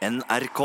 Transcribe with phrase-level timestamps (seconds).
[0.00, 0.60] NRK.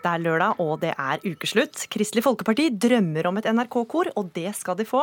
[0.00, 1.82] Det er lørdag, og det er ukeslutt.
[1.92, 5.02] Kristelig Folkeparti drømmer om et NRK-kor, og det skal de få.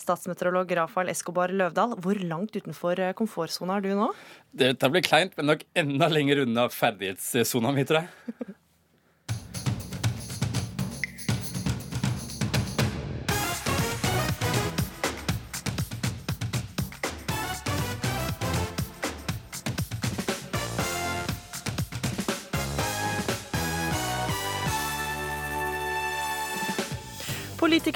[0.00, 4.10] Statsmeteorolog Rafael Escobar Løvdahl, hvor langt utenfor komfortsona er du nå?
[4.54, 8.54] Dette blir kleint, men nok enda lenger unna ferdighetssona mi, tror jeg.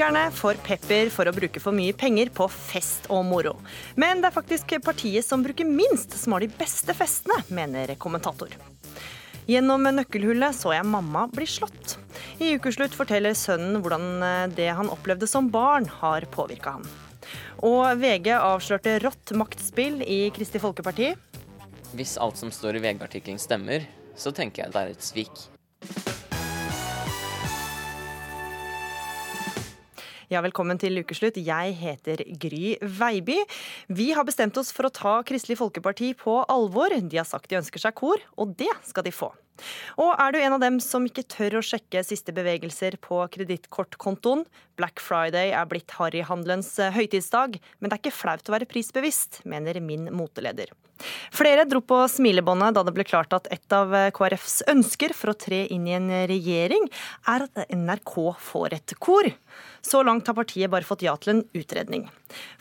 [0.01, 3.51] Politikerne får pepper for å bruke for mye penger på fest og moro.
[4.01, 8.55] Men det er faktisk partiet som bruker minst, som har de beste festene, mener kommentator.
[9.45, 11.99] Gjennom nøkkelhullet så jeg mamma bli slått.
[12.41, 14.25] I ukeslutt forteller sønnen hvordan
[14.57, 16.89] det han opplevde som barn, har påvirka han.
[17.61, 21.13] Og VG avslørte rått maktspill i Kristelig Folkeparti.
[21.93, 23.85] Hvis alt som står i VG-artikkelen stemmer,
[24.17, 25.49] så tenker jeg det er et svik.
[30.31, 31.41] Ja, velkommen til ukeslutt.
[31.43, 33.41] Jeg heter Gry Veiby.
[33.91, 36.93] Vi har bestemt oss for å ta Kristelig Folkeparti på alvor.
[36.95, 39.33] De har sagt de ønsker seg kor, og det skal de få.
[39.99, 44.45] Og er du en av dem som ikke tør å sjekke siste bevegelser på kredittkortkontoen?
[44.79, 49.83] Black Friday er blitt harryhandelens høytidsdag, men det er ikke flaut å være prisbevisst, mener
[49.83, 50.71] min moteleder.
[51.35, 55.39] Flere dro på smilebåndet da det ble klart at et av KrFs ønsker for å
[55.43, 56.87] tre inn i en regjering,
[57.27, 59.35] er at NRK får et kor.
[59.83, 62.09] Så langt har partiet bare fått ja til en utredning.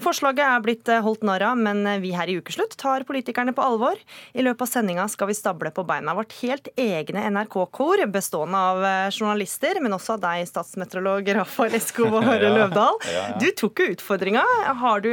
[0.02, 4.00] Forslaget er blitt holdt narr av, men vi her i Ukeslutt tar politikerne på alvor.
[4.34, 8.82] I løpet av sendinga skal vi stable på beina vårt helt egne NRK-kor, bestående av
[9.14, 13.00] journalister, men også av deg, statsmeteorolog Rafael Escobar ja, Løvdahl.
[13.12, 13.40] Ja, ja.
[13.42, 14.44] Du tok jo utfordringa.
[14.80, 15.12] Har du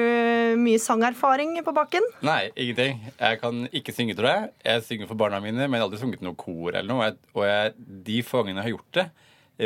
[0.61, 2.07] mye sangerfaring på bakken?
[2.27, 3.03] Nei, ingenting.
[3.19, 4.53] Jeg kan ikke synge, tror jeg.
[4.67, 7.11] Jeg synger for barna mine, men jeg har aldri sunget noe kor eller noe.
[7.37, 7.75] Og jeg,
[8.07, 9.09] de få gangene jeg har gjort det,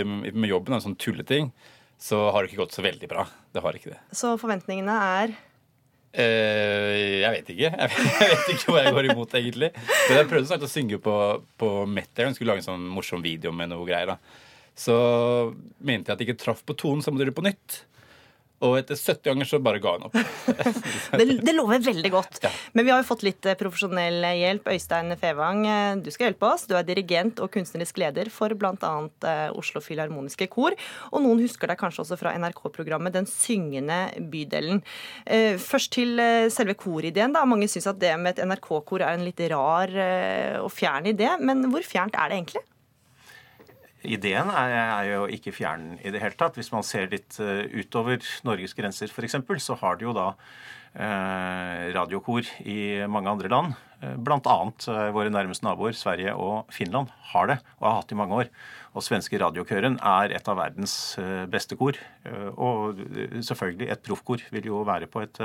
[0.00, 1.50] med jobben, en sånn tulleting,
[2.00, 3.26] så har det ikke gått så veldig bra.
[3.52, 4.00] Det har ikke det.
[4.16, 5.34] Så forventningene er?
[6.10, 7.68] Uh, jeg vet ikke.
[7.80, 9.68] Jeg vet ikke hva jeg går imot, egentlig.
[10.08, 11.12] Men jeg prøvde snart å synge på,
[11.60, 12.26] på Metter.
[12.26, 14.10] Jeg skulle lage en sånn morsom video med noe greier.
[14.16, 14.40] da.
[14.74, 14.96] Så
[15.78, 17.82] mente jeg at jeg ikke traff på tonen, så må dere på nytt.
[18.60, 20.16] Og etter 70 ganger så bare ga hun opp.
[21.18, 22.40] det, det, lover veldig godt.
[22.44, 22.50] Ja.
[22.76, 24.68] Men vi har jo fått litt eh, profesjonell hjelp.
[24.74, 26.66] Øystein Fevang, eh, du skal hjelpe oss.
[26.68, 28.92] Du er dirigent og kunstnerisk leder for bl.a.
[29.32, 30.76] Eh, Oslo Filharmoniske Kor.
[31.08, 34.82] Og noen husker deg kanskje også fra NRK-programmet Den syngende bydelen.
[35.60, 36.20] Først til
[36.52, 37.32] selve korideen.
[37.34, 37.46] da.
[37.48, 39.92] Mange syns at det med et NRK-kor er en litt rar
[40.60, 41.32] og fjern idé.
[41.40, 42.64] Men hvor fjernt er det egentlig?
[44.00, 46.56] Ideen er, er, jo ikke fjern i det hele tatt.
[46.56, 51.90] Hvis man ser litt uh, utover Norges grenser f.eks., så har de jo da uh,
[51.92, 53.74] radiokor i mange andre land.
[54.00, 54.38] Uh, Bl.a.
[54.40, 58.38] Uh, våre nærmeste naboer, Sverige og Finland, har det og har hatt det i mange
[58.40, 58.52] år.
[58.96, 60.94] Og svenske radiokøren er et av verdens
[61.46, 61.94] beste kor.
[62.58, 62.98] Og
[63.38, 65.38] selvfølgelig, et proffkor vil jo være på et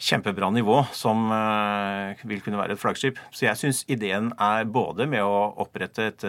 [0.00, 1.28] kjempebra nivå som
[2.24, 3.20] vil kunne være et flaggskip.
[3.36, 6.24] Så jeg syns ideen er både med å opprette et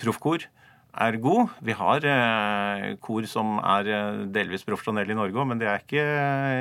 [0.00, 0.46] proffkor
[0.90, 1.52] er god.
[1.62, 5.84] Vi har eh, kor som er eh, delvis profesjonelle i Norge òg, men det er
[5.84, 6.06] ikke,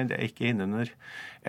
[0.09, 0.91] det er ikke innunder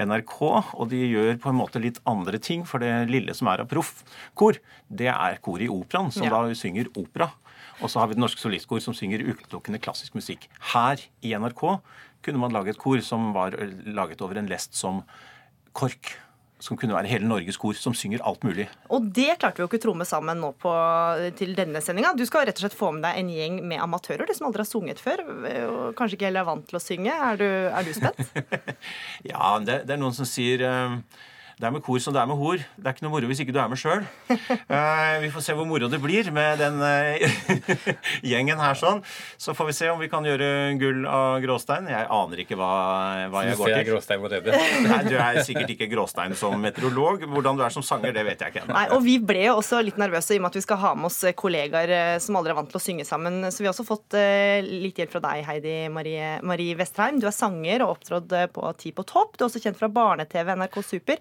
[0.01, 0.39] NRK.
[0.78, 3.71] Og de gjør på en måte litt andre ting, for det lille som er av
[3.71, 6.33] proffkor, det er kor i operaen, som ja.
[6.33, 7.31] da synger opera.
[7.81, 10.49] Og så har vi Det Norske Solistkor, som synger utelukkende klassisk musikk.
[10.72, 11.65] Her i NRK
[12.25, 13.57] kunne man lage et kor som var
[13.89, 15.01] laget over en lest som
[15.77, 16.12] KORK
[16.60, 18.66] som kunne være hele Norges kor, som synger alt mulig.
[18.93, 20.72] Og det klarte vi jo ikke å tromme sammen nå på,
[21.38, 22.12] til denne sendinga.
[22.19, 24.65] Du skal rett og slett få med deg en gjeng med amatører, de som aldri
[24.65, 25.25] har sunget før.
[25.25, 27.16] og Kanskje ikke heller er vant til å synge.
[27.31, 28.22] Er du, er du spent?
[29.32, 30.98] ja, det, det, er noen som sier uh,
[31.60, 32.56] det er med kor som det er med hor.
[32.56, 34.04] Det er ikke noe moro hvis ikke du er med sjøl.
[34.31, 37.21] Uh, eh, vi får se hvor moro det blir med den uh,
[38.31, 39.03] gjengen her sånn.
[39.37, 40.48] Så får vi se om vi kan gjøre
[40.81, 41.91] gull av gråstein.
[41.93, 42.71] Jeg aner ikke hva,
[43.32, 43.91] hva jeg går til.
[43.91, 47.26] Gråstein mot Nei, du er sikkert ikke gråstein som meteorolog.
[47.28, 48.78] Hvordan du er som sanger, det vet jeg ikke ennå.
[48.78, 50.94] Nei, og vi ble jo også litt nervøse i og med at vi skal ha
[50.97, 53.42] med oss kollegaer eh, som aldri er vant til å synge sammen.
[53.53, 54.16] Så vi har også fått
[54.65, 57.21] litt hjelp fra deg, Heidi Marie, Marie Vestheim.
[57.21, 59.36] Du er sanger og opptrådt på Ti på topp.
[59.36, 61.21] Du er også kjent fra barne-TV NRK Super.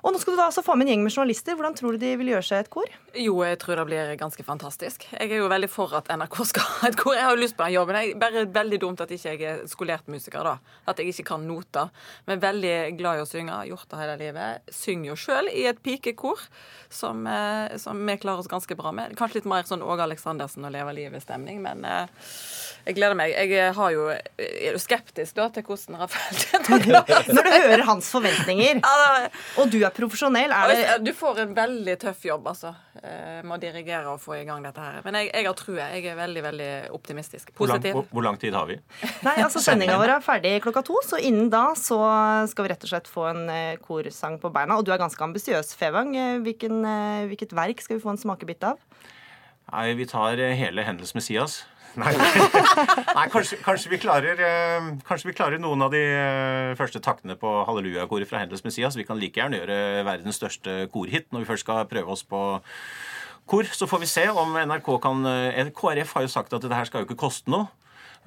[0.00, 1.56] Og nå skal du da altså få med en gjeng med journalister.
[1.58, 2.88] Hvordan tror du de vil gjøre seg et kor?
[3.18, 5.04] Jo, jeg tror det blir ganske fantastisk.
[5.12, 7.16] Jeg er jo veldig for at NRK skal ha et kor.
[7.16, 7.98] Jeg har jo lyst på den jobben.
[7.98, 10.76] Det er bare veldig dumt at ikke jeg er skolert musiker, da.
[10.88, 11.90] At jeg ikke kan noter.
[12.30, 13.56] Men veldig glad i å synge.
[13.60, 14.72] Har gjort det hele livet.
[14.72, 16.40] Synger jo sjøl i et pikekor
[16.90, 19.16] som, eh, som, vi klarer oss ganske bra med.
[19.18, 22.30] Kanskje litt mer sånn Åge Aleksandersen og Leve livet-stemning, men eh,
[22.88, 23.34] jeg gleder meg.
[23.36, 28.80] Jeg har jo, er jo skeptisk da til hvordan Rafael Når du hører hans forventninger,
[29.60, 32.70] og du er profesjonell, er det Du får en veldig tøff jobb, altså.
[33.02, 35.00] eh, med å dirigere og få i gang dette her.
[35.04, 35.86] Men jeg, jeg har trua.
[35.94, 37.52] Jeg er veldig, veldig optimistisk.
[37.56, 38.78] Hvor lang, hvor, hvor lang tid har vi?
[39.26, 41.98] Nei, altså Sendinga vår er ferdig klokka to, så innen da så
[42.50, 44.76] skal vi rett og slett få en eh, korsang på beina.
[44.80, 46.14] Og du er ganske ambisiøs, Fevang.
[46.16, 46.80] Eh, Hvilken,
[47.30, 48.78] hvilket verk skal vi få en smakebit av?
[49.70, 51.60] Nei, vi tar hele Hendels Messias.
[51.98, 52.12] Nei,
[53.16, 57.34] Nei kanskje, kanskje, vi klarer, eh, kanskje vi klarer noen av de eh, første taktene
[57.40, 58.98] på halleluja-koret fra Hendels Messias.
[58.98, 62.44] Vi kan like gjerne gjøre verdens største korhit når vi først skal prøve oss på
[63.50, 63.66] kor.
[63.74, 66.90] Så får vi se om NRK kan eh, KrF har jo sagt at det her
[66.90, 67.70] skal jo ikke koste noe.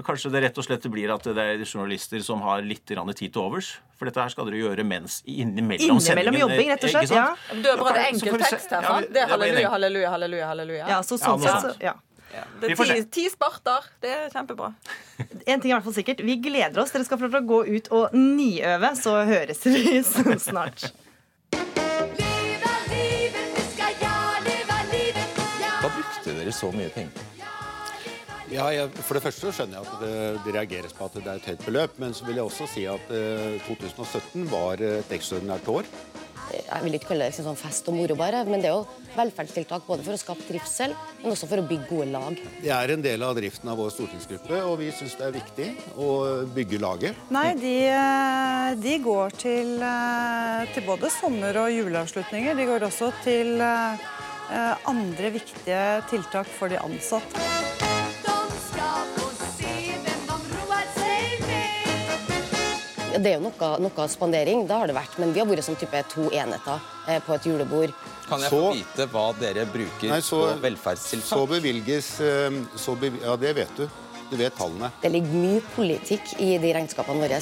[0.03, 3.41] Kanskje det rett og slett blir at det er journalister som har litt tid til
[3.43, 3.75] overs.
[3.93, 7.27] For dette her skal dere gjøre mens innimellom, Innimellom jobbing, rett og slett, Ja.
[7.53, 8.81] Du har bare enkel tekst her.
[8.81, 8.95] Ja.
[9.05, 10.47] Det er halleluja, halleluja, halleluja.
[10.49, 10.87] halleluja.
[10.89, 11.93] Ja, så sånn Ja, sett, så, ja.
[12.61, 13.85] Det er ti, ti sparter.
[14.01, 14.71] Det er kjempebra.
[15.43, 16.23] En ting er i hvert fall sikkert.
[16.23, 16.93] Vi gleder oss.
[16.93, 19.99] Dere skal få lov til å gå ut og niøve, så høres vi
[20.47, 20.87] snart.
[25.83, 27.29] Da brukte dere så mye penger.
[28.53, 30.15] Ja, jeg, For det første så skjønner jeg at det,
[30.45, 31.95] det reageres på at det er et høyt beløp.
[32.01, 35.89] Men så vil jeg også si at eh, 2017 var et ekstraordinært år.
[36.51, 39.03] Jeg vil ikke kalle det liksom sånn fest og moro, bare, men det er jo
[39.15, 42.39] velferdstiltak både for å skape trivsel, men også for å bygge gode lag.
[42.61, 45.69] Det er en del av driften av vår stortingsgruppe, og vi syns det er viktig
[46.01, 46.09] å
[46.55, 47.23] bygge laget.
[47.33, 52.57] Nei, de, eh, de går til, eh, til både sommer- og juleavslutninger.
[52.57, 53.97] De går også til eh,
[54.85, 57.63] andre viktige tiltak for de ansatte.
[63.13, 63.23] Med.
[63.23, 65.75] Det er jo noe, noe spandering, det har det vært, men vi har vært som
[65.79, 67.93] type to enheter eh, på et julebord.
[68.27, 71.27] Kan jeg Så- få vite hva dere bruker Nei, så, på velferdstiltak?
[71.29, 73.87] så bevilges eh, så bev Ja, det vet du.
[74.31, 74.89] Du vet tallene.
[75.01, 77.39] Det ligger mye politikk i de regnskapene våre.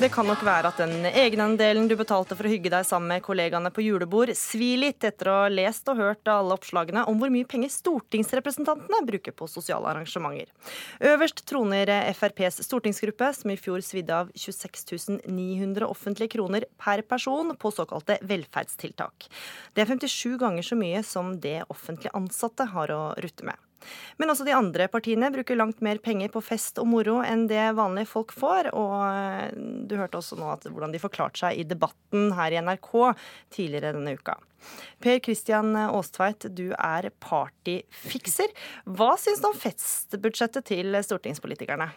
[0.00, 3.20] Det kan nok være at den egenandelen du betalte for å hygge deg sammen med
[3.20, 7.28] kollegaene på julebord, svir litt etter å ha lest og hørt alle oppslagene om hvor
[7.28, 10.48] mye penger stortingsrepresentantene bruker på sosiale arrangementer.
[11.04, 17.52] Øverst troner FrPs stortingsgruppe, som i fjor svidde av 26 900 offentlige kroner per person
[17.60, 19.28] på såkalte velferdstiltak.
[19.76, 23.60] Det er 57 ganger så mye som det offentlige ansatte har å rutte med.
[24.20, 27.70] Men også de andre partiene bruker langt mer penger på fest og moro enn det
[27.78, 28.72] vanlige folk får.
[28.76, 29.56] Og eh,
[29.88, 32.92] du hørte også nå at, hvordan de forklarte seg i debatten her i NRK
[33.56, 34.36] tidligere denne uka.
[35.00, 38.50] Per Kristian Aastveit, du er partyfikser.
[38.84, 41.88] Hva syns du om festbudsjettet til stortingspolitikerne?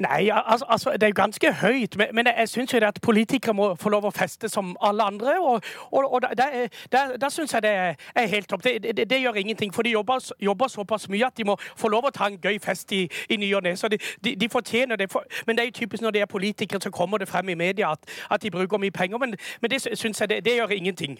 [0.00, 3.54] Nei, altså, altså det er jo ganske høyt, men, men jeg syns jo at politikere
[3.56, 5.38] må få lov å feste som alle andre.
[5.40, 8.64] Og, og, og da, da syns jeg det er helt topp.
[8.64, 11.88] Det, det, det gjør ingenting, for de jobber, jobber såpass mye at de må få
[11.92, 13.74] lov å ta en gøy fest i, i ny og ne.
[13.76, 15.08] Så de, de, de fortjener det.
[15.46, 17.92] Men det er jo typisk når de er politikere, så kommer det frem i media
[17.92, 19.18] at, at de bruker mye penger.
[19.18, 21.18] Men, men det syns jeg det, det gjør ingenting.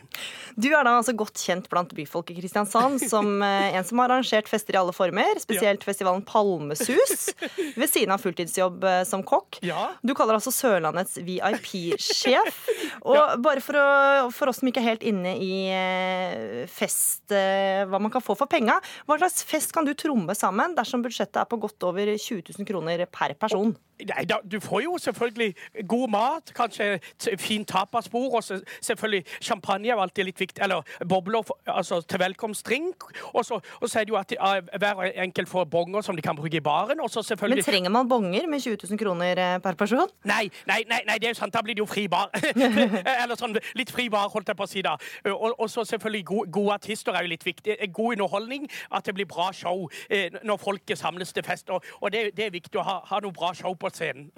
[0.56, 4.12] Du er da altså godt kjent blant byfolk i Kristiansand som eh, en som har
[4.12, 7.30] arrangert fester i alle former, spesielt festivalen Palmesus,
[7.80, 9.60] ved siden av fulltidsjobb eh, som kokk.
[9.66, 9.90] Ja.
[10.02, 12.62] Du kaller altså Sørlandets VIP-sjef.
[13.12, 17.98] Og bare for, å, for oss som ikke er helt inne i eh, fest, hva
[18.02, 21.48] man kan få for penga, hva slags fest kan du tromme sammen dersom budsjettet er
[21.48, 23.74] på godt over 20 000 kroner per person?
[24.02, 25.54] Nei, da, Du får jo selvfølgelig
[25.88, 26.98] god mat, kanskje
[27.40, 30.62] fint tapasbord, og selvfølgelig champagne er alltid litt viktig.
[30.72, 33.06] Eller bobler altså, til velkomstdrink.
[33.32, 36.16] Og så, og så er det jo at de, eh, hver enkelt får bonger som
[36.16, 37.00] de kan bruke i baren.
[37.00, 40.08] Og så Men trenger man bonger med 20 000 kroner eh, per person?
[40.24, 42.30] Nei, nei, nei, nei, det er jo sant, da blir det jo fri bar.
[43.22, 44.96] Eller sånn litt fri bar, holdt jeg på å si da.
[45.28, 47.78] Og, og så selvfølgelig gode, gode artister er jo litt viktig.
[47.92, 51.70] God underholdning, at det blir bra show eh, når folket samles til fest.
[51.70, 54.30] Og, og det, det er viktig å ha, ha noe bra show på scenen.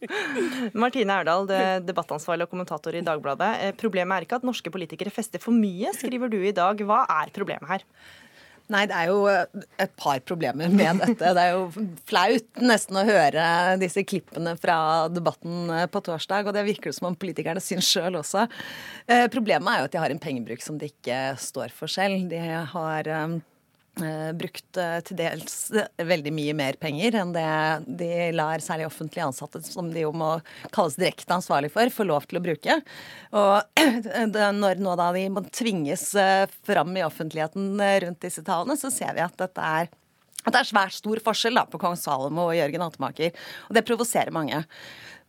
[0.82, 1.48] Martine Erdal,
[1.84, 3.50] debattansvarlig og kommentator i Dagbladet.
[3.64, 6.80] Eh, Problemet er ikke at norske politikere fester for mye, skriver du i dag.
[6.88, 7.86] Hva er problemet her?
[8.70, 11.32] Nei, det er jo et par problemer med dette.
[11.34, 13.46] Det er jo flaut nesten å høre
[13.82, 14.76] disse klippene fra
[15.10, 18.46] debatten på torsdag, og det virker som om politikerne syns sjøl også.
[19.10, 22.28] Eh, Problemet er jo at de har en pengebruk som de ikke står for selv.
[22.30, 22.38] De
[22.76, 23.40] har eh, eh,
[24.38, 25.56] brukt eh, til dels
[25.96, 27.46] veldig mye mer penger enn det
[28.00, 30.32] de lar særlig offentlig ansatte, som de jo må
[30.74, 32.78] kalles direkte ansvarlig for, få lov til å bruke.
[33.36, 33.82] Og
[34.62, 38.92] når nå da de må tvinges eh, fram i offentligheten eh, rundt disse tallene, så
[38.94, 39.90] ser vi at dette er
[40.40, 43.34] at det er svært stor forskjell da, på kong Salomo og Jørgen Hattemaker.
[43.68, 44.62] Og det provoserer mange.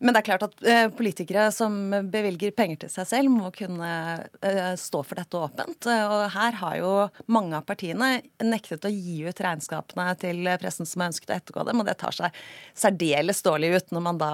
[0.02, 1.76] Men det er klart at eh, politikere som
[2.10, 3.90] bevilger penger til seg selv, må kunne
[4.42, 5.86] eh, stå for dette åpent.
[5.86, 6.94] Eh, Og her har jo
[7.30, 11.66] mange av partiene nektet å gi ut regnskapene til pressen som har ønsket å ettergå
[11.70, 12.40] dem, og det tar seg
[12.74, 14.32] særdeles dårlig ut når man da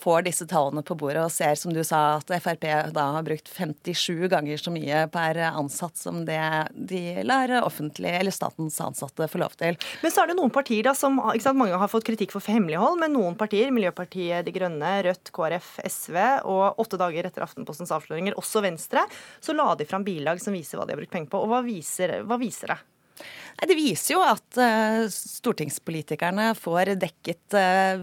[0.00, 3.48] får disse tallene på bordet og ser, som du sa, at Frp da har brukt
[3.50, 6.38] 57 ganger så mye per ansatt som det
[6.76, 9.78] de lar offentlig, eller statens ansatte få lov til.
[10.02, 12.44] Men så er det noen partier da som ikke sant, Mange har fått kritikk for
[12.52, 14.65] hemmelighold, men noen partier, Miljøpartiet De Grønne,
[15.06, 16.18] Rødt, KrF, SV,
[16.48, 19.06] og åtte dager etter Aftenpostens avsløringer, også Venstre,
[19.40, 21.42] så la de fram bilag som viser hva de har brukt penger på.
[21.44, 22.80] Og hva viser, hva viser det?
[23.56, 28.02] Nei, Det viser jo at uh, stortingspolitikerne får dekket uh,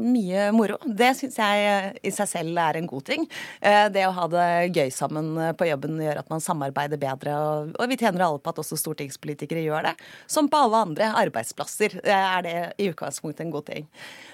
[0.00, 0.78] mye moro.
[0.86, 3.26] Det syns jeg eh, i seg selv er en god ting.
[3.60, 7.74] Uh, det å ha det gøy sammen på jobben gjør at man samarbeider bedre, og,
[7.76, 9.96] og vi tjener alle på at også stortingspolitikere gjør det.
[10.30, 13.90] Som på alle andre arbeidsplasser er det i utgangspunktet en god ting.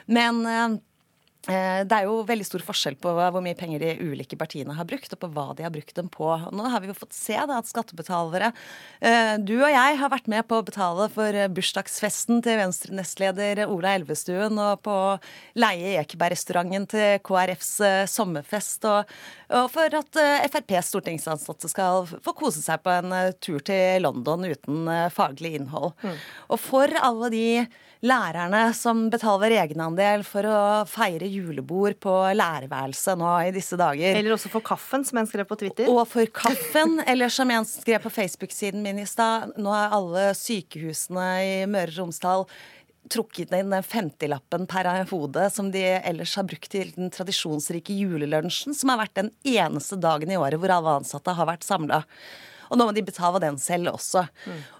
[0.07, 0.45] Men
[1.49, 5.13] Det er jo veldig stor forskjell på hvor mye penger de ulike partiene har brukt,
[5.15, 6.29] og på hva de har brukt dem på.
[6.53, 8.51] Nå har vi jo fått se da, at skattebetalere
[9.01, 13.65] eh, Du og jeg har vært med på å betale for eh, bursdagsfesten til Venstre-nestleder
[13.65, 14.97] Ola Elvestuen, og på
[15.59, 22.35] leie Ekeberg-restauranten til KrFs eh, sommerfest, og, og for at eh, FrPs stortingsansatte skal få
[22.37, 25.95] kose seg på en eh, tur til London uten eh, faglig innhold.
[26.53, 27.47] Og for alle de
[28.05, 34.15] lærerne som betaler egenandel for å feire julebord på lærerværelset nå i disse dager.
[34.15, 35.91] Eller også for kaffen, som en skrev på Twitter.
[35.91, 40.29] Og for kaffen, eller som en skrev på Facebook-siden min i stad, nå er alle
[40.39, 42.47] sykehusene i Møre og Romsdal
[43.13, 48.77] trukket inn den 50-lappen per hode som de ellers har brukt til den tradisjonsrike julelunsjen,
[48.77, 52.03] som har vært den eneste dagen i året hvor alle ansatte har vært samla.
[52.69, 54.27] Og nå må de betale den selv også.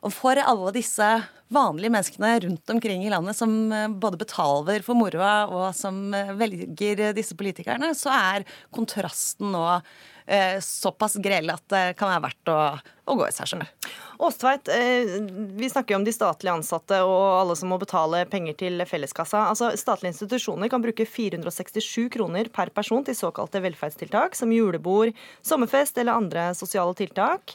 [0.05, 1.09] Og for alle disse
[1.49, 6.35] vanlige menneskene rundt omkring i landet som eh, både betaler for moroa og som eh,
[6.37, 8.45] velger disse politikerne, så er
[8.75, 9.65] kontrasten nå
[10.61, 12.59] såpass grelle at det kan være verdt å,
[13.09, 13.65] å gå i seg sjøl.
[14.19, 15.13] Åstveit, eh,
[15.57, 19.45] vi snakker jo om de statlige ansatte og alle som må betale penger til felleskassa.
[19.53, 25.15] Altså, Statlige institusjoner kan bruke 467 kroner per person til såkalte velferdstiltak, som julebord,
[25.47, 27.55] sommerfest eller andre sosiale tiltak.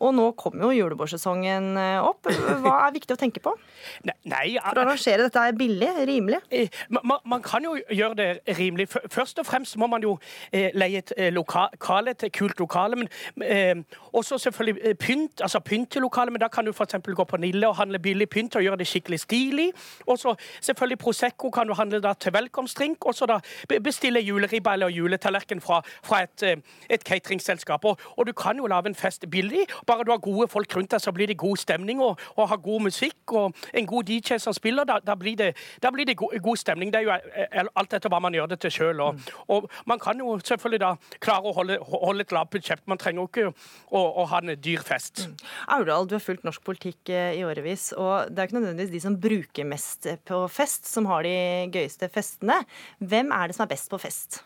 [0.00, 2.28] Og nå kommer jo julebordsesongen eh, opp.
[2.64, 3.52] Hva er viktig å tenke på?
[4.32, 6.40] Nei, For å arrangere dette er billig, rimelig.
[6.48, 8.88] Eh, Man, man kan jo gjøre det rimelig.
[9.12, 10.14] Først og fremst må man jo
[10.52, 12.96] eh, leie et lokale, et kult lokale.
[12.96, 13.84] Men
[14.16, 16.32] også selvfølgelig pynt, altså pynt til lokalet.
[16.32, 16.96] Men da kan du f.eks.
[17.04, 19.68] gå på Nille og handle billig pynt og gjøre det skikkelig stilig.
[20.06, 23.04] Og så selvfølgelig Prosecco kan du handle da til velkomstdrink.
[23.06, 23.38] Og så da
[23.84, 26.46] bestille juleribba eller juletallerken fra, fra et,
[26.90, 27.84] et cateringselskap.
[27.84, 29.66] Og, og du kan jo lage en fest billig.
[29.90, 32.60] Bare du har gode folk rundt deg, så blir det god stemning og, og har
[32.62, 34.86] god musikk og en god DJ som spiller.
[34.86, 35.50] Da, da blir det,
[35.82, 36.92] da blir det go god stemning.
[36.92, 39.02] Det er jo eh, alt etter hva man gjør det til sjøl.
[39.04, 42.84] Og, og man kan jo selvfølgelig da klare å holde, holde et lavt budsjett.
[42.90, 45.26] Man trenger jo ikke å, å ha en dyr fest.
[45.74, 49.04] Aurdal, du har fulgt norsk politikk eh, i årevis, og det er ikke nødvendigvis de
[49.04, 51.36] som bruker mest på fest, som har de
[51.74, 52.62] gøyeste festene.
[53.02, 54.44] Hvem er det som er best på fest?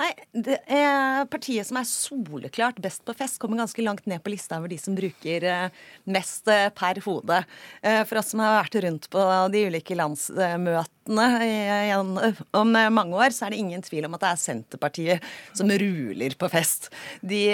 [0.00, 4.32] Nei, det er partiet som er soleklart best på fest, kommer ganske langt ned på
[4.32, 7.42] lista over de som bruker eh, mest eh, per hode.
[7.84, 11.28] Eh, For oss som har vært rundt på de ulike landsmøtene
[12.56, 16.38] om mange år, så er det ingen tvil om at det er Senterpartiet som ruler
[16.40, 16.88] på fest.
[17.20, 17.44] De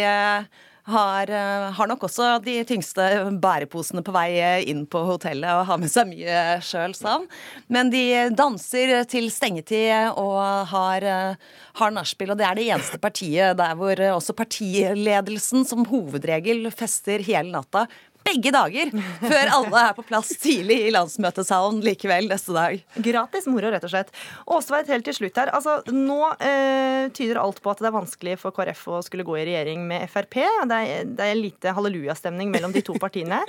[0.89, 3.05] har, eh, har nok også de tyngste
[3.43, 7.27] bæreposene på vei eh, inn på hotellet og har med seg mye sjøl, sa han.
[7.69, 8.05] Men de
[8.37, 10.41] danser til stengetid og
[10.73, 15.87] har, eh, har nachspiel, og det er det eneste partiet der hvor også partiledelsen som
[15.89, 17.87] hovedregel fester hele natta.
[18.27, 18.91] Begge dager,
[19.23, 22.83] før alle er på plass tidlig i landsmøtesalen likevel neste dag.
[23.07, 24.11] Gratis moro, rett og slett.
[24.53, 25.53] Åstveit, helt til slutt her.
[25.57, 29.39] Altså, nå eh, tyder alt på at det er vanskelig for KrF å skulle gå
[29.39, 30.41] i regjering med Frp.
[30.69, 33.41] Det er, det er lite hallelujastemning mellom de to partiene.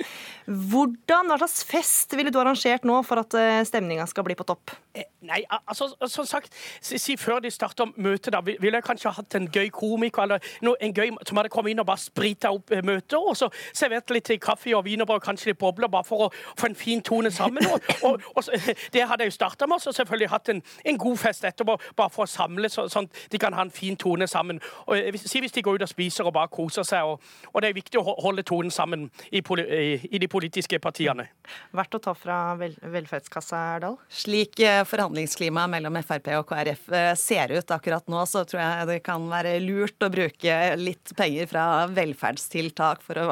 [0.48, 4.48] Hvordan, Hva slags fest ville du arrangert nå for at eh, stemninga skal bli på
[4.48, 4.72] topp?
[5.20, 9.36] Nei, altså, som sagt, si, si før de starter møtet, da, ville jeg kanskje hatt
[9.36, 12.72] en gøy komiker eller noe, en gøy som hadde kommet inn og bare sprita opp
[12.72, 16.30] eh, møtet, og så servert litt kaffe og wienerbrød kanskje litt bobler, bare for å
[16.58, 17.66] få en fin tone sammen.
[17.70, 18.44] Og, og, og
[18.94, 22.12] det hadde jeg jo starta med, og selvfølgelig hatt en, en god fest etterpå, bare
[22.14, 24.60] for å samle, så, sånn at de kan ha en fin tone sammen.
[24.86, 27.70] Og, si hvis de går ut og spiser og bare koser seg, og, og det
[27.70, 31.28] er viktig å holde tonen sammen i, i, i de politiske partiene.
[31.76, 33.96] Verdt å ta fra vel, velferdskassa, Erdal?
[34.12, 38.88] Slik eh, forhandlingsklimaet mellom Frp og KrF eh, ser ut akkurat nå, så tror jeg
[38.90, 43.28] det kan være lurt å bruke litt penger fra velferdstiltak for å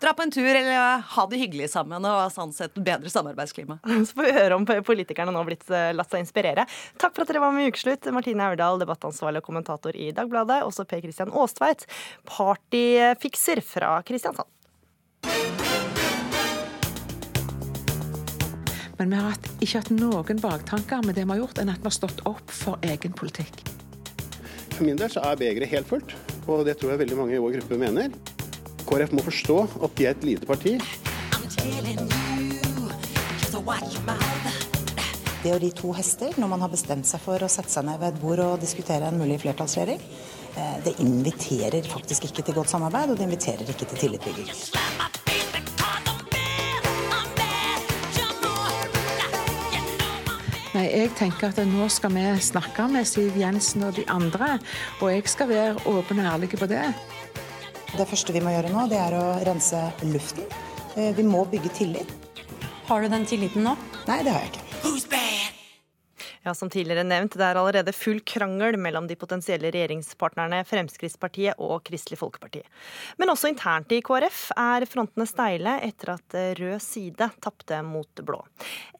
[0.00, 3.78] dra på en tur eh, ha det hyggelig sammen og sånn sett bedre samarbeidsklima.
[4.06, 6.66] Så får vi høre om politikerne nå har blitt eh, latt seg inspirere.
[7.00, 8.08] Takk for at dere var med i Ukeslutt.
[8.14, 10.62] Martine Aurdal, debattansvarlig og kommentator i Dagbladet.
[10.66, 11.86] Også Per Christian Aastveit,
[12.28, 14.48] partyfikser fra Kristiansand.
[19.00, 21.80] Men vi har hatt, ikke hatt noen baktanker med det vi har gjort, enn at
[21.80, 23.62] vi har stått opp for egen politikk.
[24.74, 26.12] For min del så er begeret helt fullt,
[26.44, 28.12] og det tror jeg veldig mange i vår gruppe mener.
[28.88, 30.76] KrF må forstå at de er et lite parti.
[35.40, 38.00] Det å ri to hester når man har bestemt seg for å sette seg ned
[38.02, 40.02] ved et bord og diskutere en mulig flertallsregjering,
[40.56, 44.52] eh, det inviterer faktisk ikke til godt samarbeid, og det inviterer ikke til tillitbygging.
[50.70, 54.54] Nei, jeg tenker at nå skal vi snakke med Siv Jensen og de andre,
[55.00, 56.84] og jeg skal være åpen og ærlig på det.
[58.00, 59.76] Det første vi må gjøre nå, det er å rense
[60.08, 60.46] luften.
[60.96, 62.08] Eh, Vi må bygge tillit.
[62.88, 63.74] Har du den tilliten nå?
[64.08, 64.70] Nei, det har jeg ikke.
[66.40, 71.84] Ja, Som tidligere nevnt, det er allerede full krangel mellom de potensielle regjeringspartnerne Fremskrittspartiet og
[71.84, 72.62] Kristelig Folkeparti.
[73.20, 78.40] Men også internt i KrF er frontene steile etter at rød side tapte mot blå.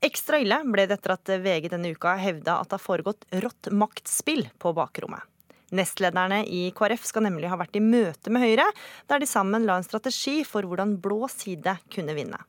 [0.05, 3.73] Ekstra ille ble det etter at VG denne uka hevda at det har foregått rått
[3.73, 5.25] maktspill på bakrommet.
[5.71, 8.67] Nestlederne i KrF skal nemlig ha vært i møte med Høyre,
[9.11, 12.41] der de sammen la en strategi for hvordan blå side kunne vinne.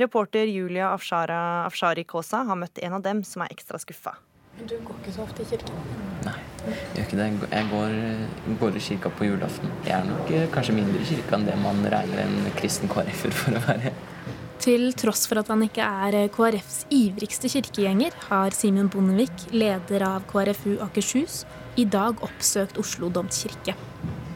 [0.00, 4.16] Reporter Julia Afshara, Afshari Kaasa har møtt en av dem som er ekstra skuffa.
[4.60, 5.76] Du går ikke så ofte i kirken?
[6.26, 7.28] Jeg gjør ikke det.
[7.48, 7.94] Jeg går,
[8.60, 9.72] går i kirka på julaften.
[9.86, 13.36] Jeg er nok eh, kanskje mindre i kirka enn det man regner en kristen KrF-er
[13.36, 13.94] for å være.
[14.60, 20.26] Til tross for at han ikke er KrFs ivrigste kirkegjenger, har Simen Bondevik, leder av
[20.28, 21.46] KrFU Akershus,
[21.76, 23.76] i dag oppsøkt Oslo domkirke.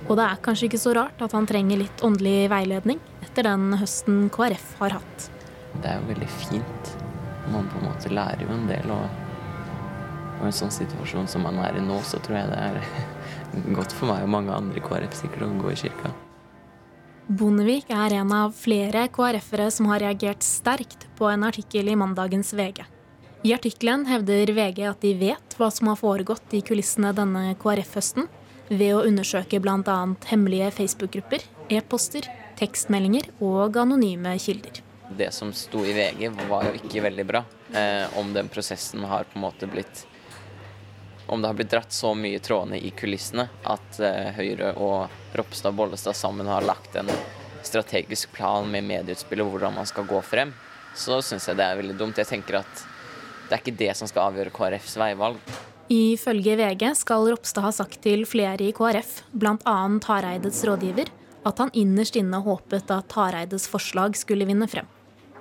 [0.04, 3.72] Og det er kanskje ikke så rart at han trenger litt åndelig veiledning etter den
[3.80, 5.28] høsten KrF har hatt.
[5.80, 6.92] Det er jo veldig fint.
[7.50, 8.92] Man på en måte lærer jo en del.
[8.94, 9.22] Og,
[10.34, 12.80] i en sånn situasjon som man er i nå, så tror jeg det er
[13.78, 16.12] godt for meg og mange andre KrF sikkert å gå i kirka.
[17.24, 22.52] Bondevik er en av flere KrF-ere som har reagert sterkt på en artikkel i mandagens
[22.52, 22.84] VG.
[23.44, 28.24] I artikkelen hevder VG at de vet hva som har foregått i kulissene denne KrF-høsten,
[28.70, 29.96] ved å undersøke bl.a.
[30.30, 32.24] hemmelige Facebook-grupper, e-poster,
[32.56, 34.80] tekstmeldinger og anonyme kilder.
[35.18, 37.42] Det som sto i VG var jo ikke veldig bra.
[37.76, 40.06] Eh, om den prosessen har på en måte blitt
[41.26, 45.72] Om det har blitt dratt så mye trådene i kulissene at eh, Høyre og Ropstad
[45.72, 47.12] og Bollestad sammen har lagt en
[47.64, 50.56] strategisk plan med medieutspill og hvordan man skal gå frem,
[50.96, 52.20] så syns jeg det er veldig dumt.
[52.20, 52.84] Jeg tenker at
[53.48, 55.54] det er ikke det som skal avgjøre KrFs veivalg.
[55.92, 59.76] Ifølge VG skal Ropstad ha sagt til flere i KrF, bl.a.
[60.08, 61.10] Hareides rådgiver,
[61.44, 64.88] at han innerst inne håpet at Hareides forslag skulle vinne frem.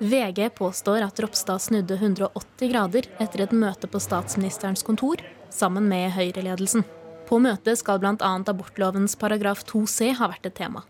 [0.03, 5.21] VG påstår at Ropstad snudde 180 grader etter et møte på statsministerens kontor
[5.53, 6.83] sammen med Høyre-ledelsen.
[7.29, 8.17] På møtet skal bl.a.
[8.19, 10.83] abortlovens paragraf 2c ha vært et tema.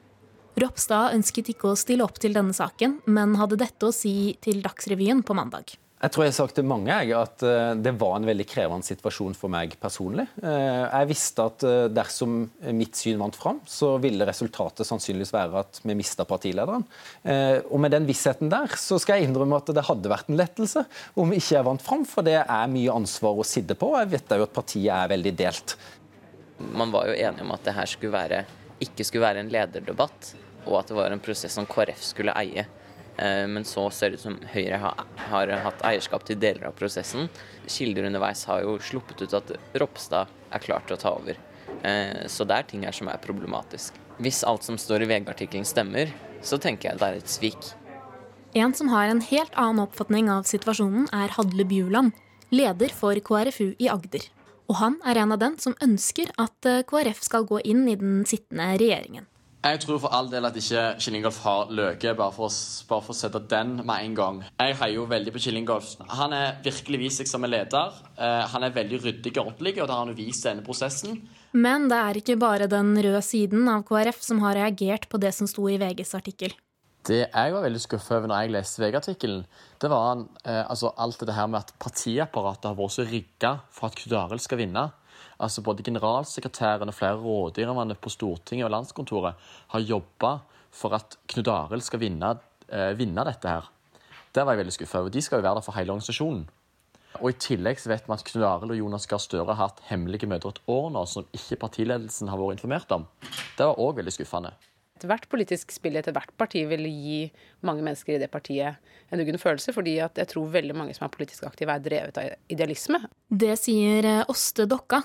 [0.57, 4.65] Ropstad ønsket ikke å stille opp til denne saken, men hadde dette å si til
[4.65, 5.75] Dagsrevyen på mandag.
[6.03, 8.83] Jeg tror jeg har sagt til mange jeg, at eh, det var en veldig krevende
[8.83, 10.25] situasjon for meg personlig.
[10.43, 12.41] Eh, Jeg visste at eh, dersom
[12.75, 16.83] mitt syn vant fram, så ville resultatet sannsynligvis være at vi mista partilederen.
[17.69, 20.83] Og med den vissheten der, så skal jeg innrømme at det hadde vært en lettelse
[21.19, 23.93] om ikke jeg vant fram, for det er mye ansvar å sitte på.
[24.01, 25.77] Jeg vet jo at partiet er veldig delt.
[26.59, 28.43] Man var jo enige om at det her skulle være,
[28.83, 30.33] ikke skulle være en lederdebatt,
[30.67, 32.67] og at det var en prosess som KrF skulle eie.
[33.17, 36.77] Eh, Men så ser det ut som Høyre har, har hatt eierskap til deler av
[36.77, 37.29] prosessen.
[37.67, 41.37] Kilder underveis har jo sluppet ut at Ropstad er klar til å ta over.
[41.83, 43.93] Eh, Så det er ting her som er problematisk.
[44.19, 47.73] Hvis alt som står i VG-artikkelen stemmer, så tenker jeg det er et svik.
[48.55, 52.13] En som har en helt annen oppfatning av situasjonen, er Hadle Bjuland,
[52.53, 54.27] leder for KrFU i Agder.
[54.69, 57.95] Og han er en av den som ønsker at eh, KrF skal gå inn i
[57.99, 59.25] den sittende regjeringen.
[59.63, 63.13] Jeg tror for all del at ikke Killingolf har løket, bare for, å- bare for
[63.13, 64.41] å sette den med en gang.
[64.59, 65.93] Jeg heier jo veldig på Killingolf.
[66.09, 67.93] Han er virkelig vist seg som en leder.
[68.17, 71.21] Eh, han er veldig ryddig og ordentlig, og det har han jo vist denne prosessen.
[71.53, 75.31] Men det er ikke bare den røde siden av KrF som har reagert på det
[75.33, 76.51] som sto i VGs artikkel.
[77.07, 79.45] Det jeg var veldig skuffa over når jeg leste VG-artikkelen,
[79.79, 83.87] det var eh, altså alt det her med at partiapparatet har vært så rigga for
[83.87, 84.85] at Knut Arild skal vinne.
[85.39, 89.35] Altså Både generalsekretæren og flere rådgiverne på Stortinget og landskontoret
[89.73, 90.39] har jobba
[90.73, 92.35] for at Knut Arild skal vinne,
[92.69, 93.69] eh, vinne dette her.
[94.33, 95.09] Der var jeg veldig skuffa.
[95.09, 96.47] De skal jo være der for hele organisasjonen.
[97.21, 99.81] Og I tillegg så vet vi at Knut Arild og Jonas Gahr Støre har hatt
[99.91, 103.05] hemmelige møter et år nå som ikke partiledelsen har vært informert om.
[103.57, 104.53] Det var òg veldig skuffende.
[104.97, 107.31] ethvert politisk spill i ethvert parti vil gi
[107.61, 108.77] mange mennesker i det partiet
[109.11, 112.17] en uggen følelse, fordi at jeg tror veldig mange som er politisk aktive, er drevet
[112.17, 113.03] av idealisme.
[113.29, 115.03] Det sier eh, Åste Dokka.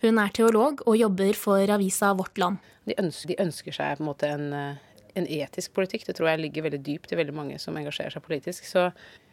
[0.00, 2.60] Hun er teolog og jobber for avisa Vårt Land.
[2.88, 6.06] De ønsker, de ønsker seg på en måte en, eh, en etisk politikk.
[6.08, 8.64] Det tror jeg ligger veldig dypt i veldig mange som engasjerer seg politisk.
[8.64, 8.88] Så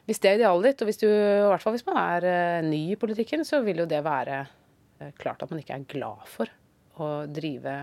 [0.08, 2.66] hvis det er idealet ditt, og hvis du, i hvert fall hvis man er eh,
[2.68, 4.42] ny i politikken, så vil jo det være
[5.00, 6.52] eh, klart at man ikke er glad for
[7.00, 7.78] å drive,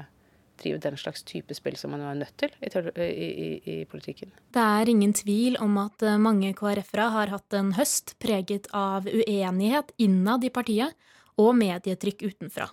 [0.61, 4.35] drive den slags type spill som man er nødt til i, i, i, politikken.
[4.53, 9.97] Det er ingen tvil om at mange KrF-ere har hatt en høst preget av uenighet
[9.97, 10.93] innad i partiet
[11.41, 12.69] og medietrykk utenfra.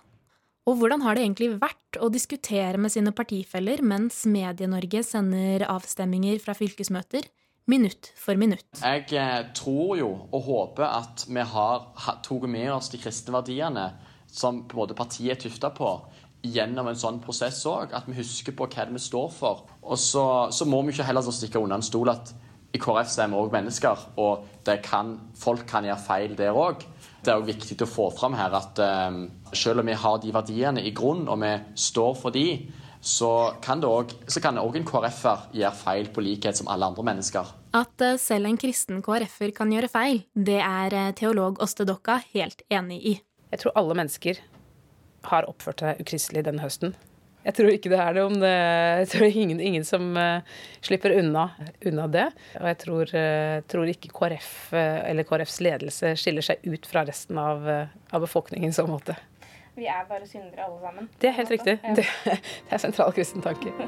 [0.70, 6.38] Og hvordan har det egentlig vært å diskutere med sine partifeller mens Medie-Norge sender avstemminger
[6.42, 7.26] fra fylkesmøter,
[7.66, 8.68] minutt for minutt?
[8.78, 13.34] Jeg eh, tror jo og håper at vi har ha- tatt med oss de kristne
[13.34, 13.88] verdiene
[14.30, 15.90] som på en måte partiet er tufta på,
[16.42, 17.90] gjennom en sånn prosess òg.
[17.94, 19.66] At vi husker på hva det vi står for.
[19.82, 22.32] Og så, så må vi ikke heller stikke under en stol at
[22.72, 24.46] i KrF er vi òg mennesker, og
[24.86, 26.86] kan, folk kan gjøre feil der òg.
[27.22, 29.18] Det er også viktig å få fram her at eh,
[29.54, 32.46] selv om vi har de verdiene i grunn, og vi står for de,
[33.02, 36.86] så kan det også, så kan også en KrF-er gjøre feil på likhet som alle
[36.90, 37.52] andre mennesker.
[37.78, 42.20] At eh, selv en kristen KrF-er kan gjøre feil, det er eh, teolog Åste Dokka
[42.34, 43.14] helt enig i.
[43.54, 44.42] Jeg tror alle mennesker
[45.30, 46.94] har oppført seg ukristelig denne høsten.
[47.42, 50.44] Jeg tror ikke det er det om det Jeg tror ingen, ingen som eh,
[50.84, 51.48] slipper unna,
[51.84, 52.28] unna det.
[52.60, 57.02] Og jeg tror, eh, tror ikke KrF eh, eller KrFs ledelse skiller seg ut fra
[57.08, 59.16] resten av, av befolkningen i så måte.
[59.74, 61.08] Vi er bare syndere alle sammen.
[61.18, 61.78] Det er helt riktig.
[61.82, 61.94] Ja.
[61.98, 62.06] Det,
[62.68, 63.72] det er sentral kristen tanke.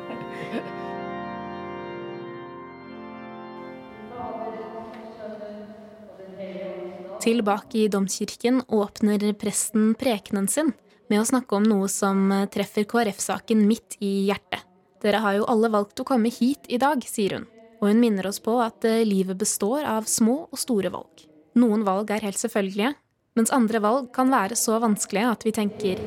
[7.25, 10.75] Tilbake i domkirken åpner presten prekenen sin
[11.13, 14.65] med å snakke om noe som eh, treffer KrF-saken midt i hjertet.
[15.05, 17.49] Dere har jo alle valgt å komme hit i dag, sier hun.
[17.83, 21.27] Og hun minner oss på at eh, livet består av små og store valg.
[21.61, 22.95] Noen valg er helt selvfølgelige,
[23.37, 26.01] mens andre valg kan være så vanskelige at vi tenker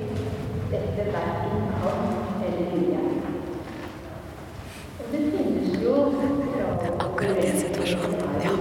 [6.97, 8.17] Akkurat i en situasjon.
[8.43, 8.53] Ja.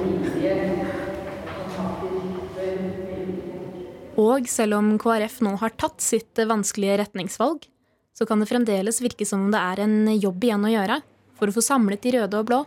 [4.16, 7.66] Og selv om KrF nå har tatt sitt vanskelige retningsvalg,
[8.16, 11.02] så kan det fremdeles virke som om det er en jobb igjen å gjøre
[11.36, 12.62] for å få samlet de røde og blå,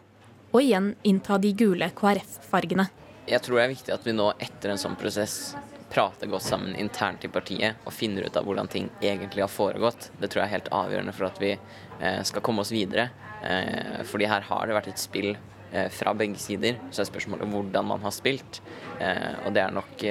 [0.54, 2.86] og igjen innta de gule KrF-fargene.
[3.30, 5.56] Jeg tror det er viktig at vi nå etter en sånn prosess
[5.90, 10.12] prater godt sammen internt i partiet og finner ut av hvordan ting egentlig har foregått.
[10.22, 13.10] Det tror jeg er helt avgjørende for at vi eh, skal komme oss videre.
[13.42, 16.78] Eh, fordi her har det vært et spill eh, fra begge sider.
[16.94, 18.62] Så er spørsmålet hvordan man har spilt.
[19.00, 20.06] Og det er nok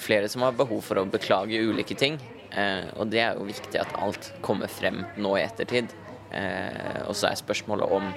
[0.00, 2.18] flere som har behov for å beklage ulike ting.
[2.54, 5.92] Eh, og det er jo viktig at alt kommer frem nå i ettertid.
[6.34, 8.10] Eh, og så er spørsmålet om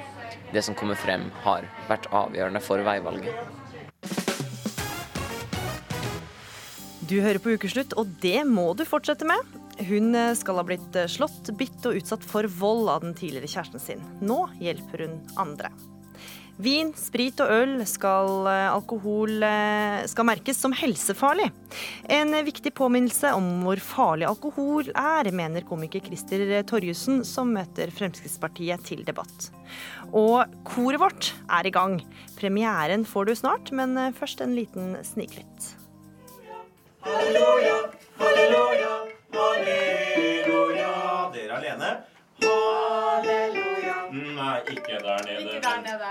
[0.54, 3.34] det som kommer frem, har vært avgjørende for veivalget.
[7.08, 9.60] Du hører på Ukeslutt, og det må du fortsette med.
[9.88, 13.84] Hun eh, skal ha blitt slått, bitt og utsatt for vold av den tidligere kjæresten
[13.84, 14.10] sin.
[14.22, 15.72] Nå hjelper hun andre.
[16.58, 21.52] Vin, sprit og øl skal, eh, alkohol, eh, skal merkes som helsefarlig.
[22.10, 28.84] En viktig påminnelse om hvor farlig alkohol er, mener komiker Christer Torjussen, som møter Fremskrittspartiet
[28.84, 29.52] til debatt.
[30.12, 32.02] Og koret vårt er i gang.
[32.40, 35.76] Premieren får du snart, men eh, først en liten sniklytt.
[37.06, 37.78] Halleluja,
[38.18, 38.96] halleluja,
[39.38, 40.92] halleluja.
[41.38, 41.94] Dere er alene.
[42.42, 43.57] Halleluja.
[44.70, 45.42] Ikke der nede.
[45.42, 46.08] Ikke der nede.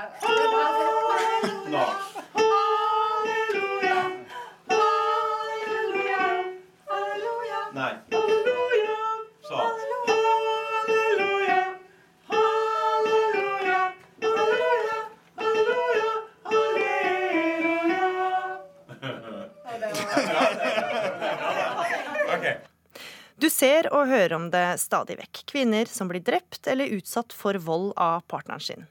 [23.57, 25.43] Ser og hører om det stadig vekk.
[25.51, 28.87] Kvinner som blir drept eller utsatt for vold av partneren sin.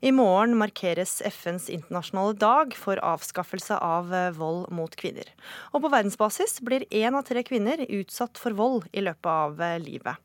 [0.00, 5.26] I morgen markeres FNs internasjonale dag for avskaffelse av eh, vold mot kvinner.
[5.74, 9.80] Og på verdensbasis blir én av tre kvinner utsatt for vold i løpet av eh,
[9.82, 10.22] livet.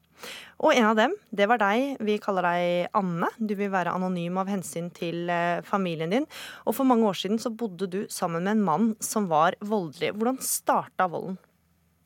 [0.61, 1.95] Og en av dem, det var deg.
[2.05, 3.31] Vi kaller deg Anne.
[3.41, 6.27] Du vil være anonym av hensyn til eh, familien din.
[6.69, 10.13] Og for mange år siden så bodde du sammen med en mann som var voldelig.
[10.13, 11.41] Hvordan starta volden?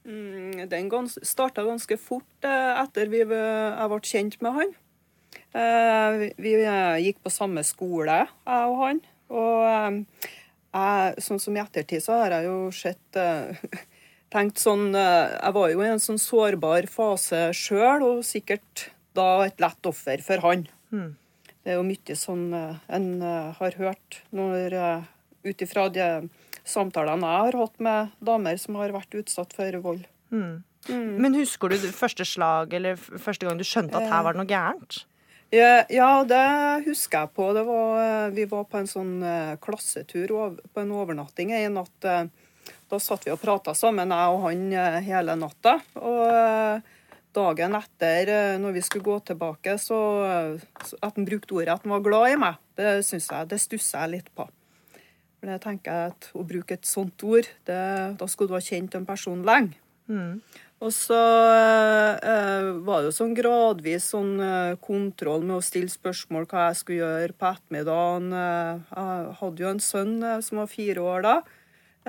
[0.06, 4.76] Mm, Den gans starta ganske fort eh, etter vi jeg ble kjent med han.
[5.56, 9.02] Eh, Vi, eh, gikk på samme skole, jeg og han.
[9.34, 10.06] Og
[10.76, 13.18] jeg, sånn som i ettertid så har jeg jo sett
[14.36, 19.62] Tenkt sånn Jeg var jo i en sånn sårbar fase sjøl, og sikkert da et
[19.63, 20.65] lett offer for han.
[20.91, 21.13] Mm.
[21.63, 24.76] Det er jo mye sånn en har hørt når
[25.46, 26.10] ut ifra de
[26.65, 30.06] samtalene jeg har hatt med damer som har vært utsatt for vold.
[30.34, 30.63] Mm.
[30.91, 34.49] Men husker du første slag, eller første gang du skjønte at her var det noe
[34.49, 35.04] gærent?
[35.54, 36.41] Ja, ja, det
[36.88, 37.47] husker jeg på.
[37.56, 40.34] Det var, eh, vi var på en sånn eh, klassetur
[40.73, 42.06] på en overnatting en natt.
[42.06, 42.25] eh,
[42.89, 45.80] Da satt vi og prata sammen, jeg og han, eh, hele natta.
[46.01, 46.82] Og eh,
[47.34, 51.86] dagen etter, eh, når vi skulle gå tilbake, så eh, at han brukte ordet at
[51.86, 54.47] han var glad i meg, det syns jeg, det stusser jeg litt på.
[55.45, 57.81] For jeg tenker at Å bruke et sånt ord, det,
[58.17, 59.77] da skulle du ha kjent en person lenge.
[60.10, 60.41] Mm.
[60.81, 61.17] Og så
[62.17, 66.79] eh, var det jo sånn gradvis sånn eh, kontroll med å stille spørsmål hva jeg
[66.81, 68.34] skulle gjøre på ettermiddagen.
[68.41, 71.36] Eh, jeg hadde jo en sønn eh, som var fire år da.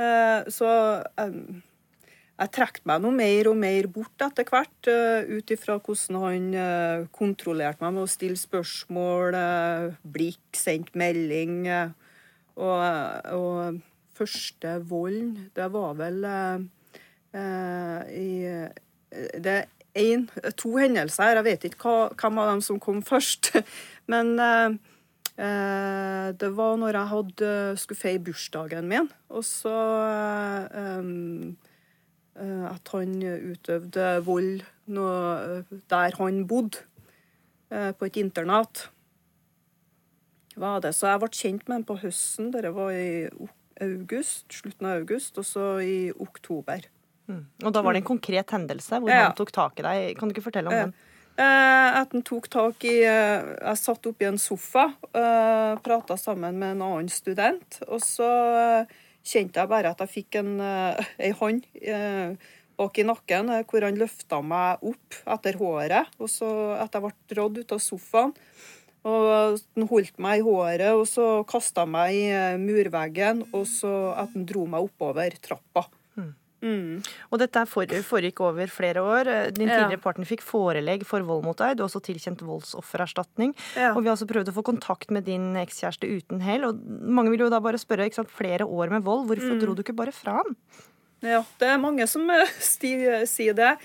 [0.00, 0.72] Eh, så
[2.36, 6.48] jeg trakk meg noe mer og mer bort etter hvert, uh, ut ifra hvordan han
[6.52, 11.62] eh, kontrollerte meg med å stille spørsmål, eh, blikk, sendt melding.
[11.64, 11.94] eh,
[12.56, 12.80] og,
[13.36, 13.80] og
[14.16, 16.66] første volden, det var vel eh,
[17.36, 18.28] eh, i
[19.44, 19.64] Det er
[19.96, 21.40] en, to hendelser her.
[21.40, 23.52] Jeg vet ikke hva, hvem av dem som kom først.
[24.12, 24.76] Men eh,
[25.36, 29.76] eh, det var når jeg hadde, skulle feire bursdagen min, og så
[30.80, 31.12] eh,
[32.40, 33.16] eh, At han
[33.52, 36.84] utøvde vold eh, der han bodde,
[37.70, 38.88] eh, på et internat.
[40.56, 40.92] Var det.
[40.96, 42.50] Så jeg ble kjent med ham på høsten.
[42.54, 43.28] Det var i
[43.84, 46.86] august, slutten av august, og så i oktober.
[47.28, 49.26] Og da var det en konkret hendelse hvor Ja.
[49.26, 50.18] han tok tak i deg.
[50.18, 50.84] Kan du ikke fortelle om Ja.
[50.86, 50.94] den?
[51.38, 56.16] Eh, at han tok tak i eh, Jeg satt oppi i en sofa, eh, prata
[56.16, 57.80] sammen med en annen student.
[57.88, 58.24] Og så
[58.80, 58.86] eh,
[59.22, 60.60] kjente jeg bare at jeg fikk en,
[61.18, 62.36] ei hånd eh,
[62.78, 66.06] bak i nakken hvor han løfta meg opp etter håret.
[66.18, 68.32] Og så at jeg ble dratt ut av sofaen.
[69.06, 73.62] Og han holdt meg i håret, og så kasta han meg i eh, murveggen, og
[73.70, 75.86] så at han dro meg oppover trappa.
[76.66, 77.02] Mm.
[77.30, 79.28] Og dette foregikk over flere år.
[79.54, 79.76] Din Ja.
[79.84, 81.76] tidligere partner fikk forelegg for vold mot deg.
[81.76, 83.52] Du har også tilkjent voldsoffererstatning.
[83.76, 83.92] Ja.
[83.94, 86.64] Og vi har også prøvd å få kontakt med din ekskjæreste uten hell.
[86.64, 89.60] Og mange vil jo da bare spørre, ikke sant, flere år med vold, hvorfor Mm.
[89.60, 90.56] dro du ikke bare fra han?
[91.22, 93.76] Ja, det er mange som eh, sier det.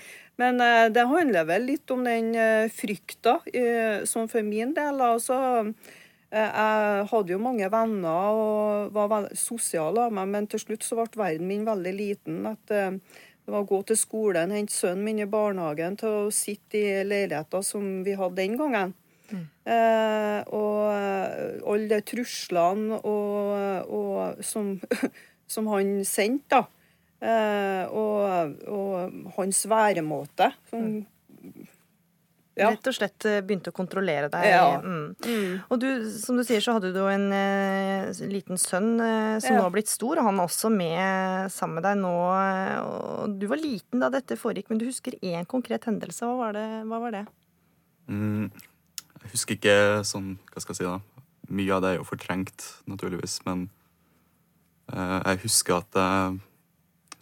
[0.42, 5.02] Men eh, det handler vel litt om den eh, frykta, eh, som for min del.
[5.06, 5.36] Altså,
[6.32, 11.20] jeg hadde jo mange venner og var sosial av meg, men til slutt så ble
[11.20, 12.38] verden min veldig liten.
[12.48, 16.80] At det var å gå til skolen, hente sønnen min i barnehagen, til å sitte
[16.80, 18.96] i leiligheter som vi hadde den gangen.
[19.32, 24.74] Eh, og alle de truslene og, og som,
[25.52, 26.81] som han sendte, da.
[27.22, 30.52] Eh, og, og hans væremåte.
[30.70, 31.02] Som,
[32.52, 32.66] Ja.
[32.68, 34.42] Rett og slett eh, begynte å kontrollere deg.
[34.44, 34.74] Ja.
[34.84, 35.14] Mm.
[35.24, 35.52] Mm.
[35.72, 39.54] Og du, som du sier, så hadde du jo en eh, liten sønn eh, som
[39.54, 39.56] Ja.
[39.56, 42.12] nå har blitt stor, og han er også med sammen med deg nå.
[42.36, 42.76] eh,
[43.24, 46.28] Og du var liten da dette foregikk, men du husker én konkret hendelse.
[46.28, 46.66] Hva var det?
[46.92, 47.24] Hva var det?
[48.12, 49.78] Mm, jeg husker ikke
[50.12, 50.98] sånn, hva skal jeg si da,
[51.56, 53.70] mye av det er jo fortrengt, naturligvis, men
[54.92, 56.36] eh, jeg husker at jeg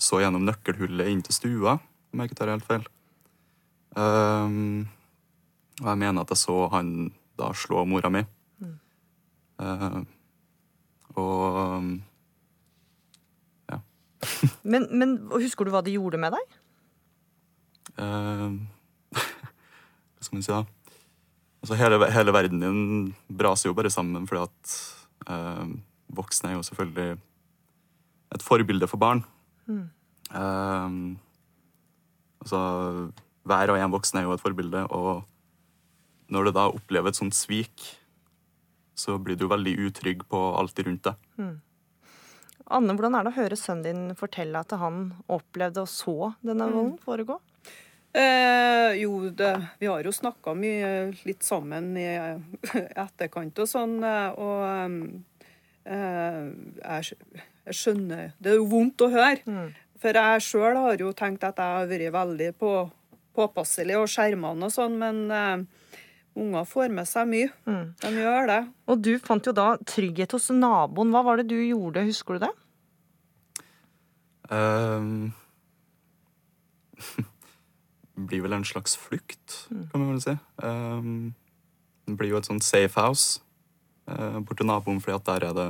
[0.01, 1.77] så gjennom nøkkelhullet inn til stua,
[2.11, 2.87] om jeg ikke tar helt feil.
[3.99, 4.89] Um,
[5.81, 7.11] og jeg mener at jeg så han
[7.41, 8.23] da slå mora mi.
[9.61, 10.01] Eh,
[11.21, 11.91] og um,
[14.73, 16.59] Men, men husker du hva de gjorde med deg?
[17.97, 18.57] Uh,
[19.17, 20.65] Hva skal man si, da?
[21.61, 22.83] Altså, hele, hele verden din
[23.37, 24.75] braser jo bare sammen fordi at
[25.29, 25.73] uh,
[26.17, 27.19] voksne er jo selvfølgelig
[28.37, 29.25] et forbilde for barn.
[29.69, 29.89] Mm.
[30.31, 31.01] Um,
[32.41, 32.61] altså,
[33.49, 35.25] hver og en voksen er jo et forbilde, og
[36.31, 37.89] når du da opplever et sånt svik,
[38.95, 41.29] så blir du veldig utrygg på alt rundt deg.
[41.41, 41.57] Mm.
[42.71, 46.69] Anne, hvordan er det å høre sønnen din fortelle at han opplevde og så denne
[46.69, 46.75] Mm.
[46.77, 47.41] volden foregå?
[48.15, 52.07] Eh, jo, det, vi har jo snakka mye litt sammen i
[53.07, 55.23] etterkant og sånn, eh, og
[55.87, 56.47] eh,
[57.03, 57.19] jeg,
[57.69, 59.67] jeg skjønner Det er jo vondt å høre.
[60.01, 62.73] For jeg sjøl har jo tenkt at jeg har vært veldig på,
[63.37, 65.61] påpasselig og skjermende og sånn, men uh,
[66.41, 67.51] unger får med seg mye.
[68.01, 68.61] De gjør det.
[68.89, 71.13] Og du fant jo da trygghet hos naboen.
[71.13, 72.53] Hva var det du gjorde, husker du det?
[74.51, 75.31] Um,
[78.31, 80.35] blir vel en slags flukt, kan man vel si.
[80.65, 81.31] Um,
[82.09, 83.45] det blir jo et sånt safe house
[84.11, 85.69] uh, borti naboen, fordi at der er det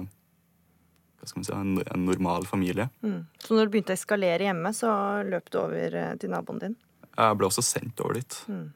[1.29, 2.89] si, en, en normal familie.
[3.03, 3.27] Mm.
[3.43, 4.91] Så når det begynte å eskalere hjemme, så
[5.27, 6.77] løp du over eh, til naboen din?
[7.11, 8.41] Jeg ble også sendt over dit.
[8.49, 8.67] Mm.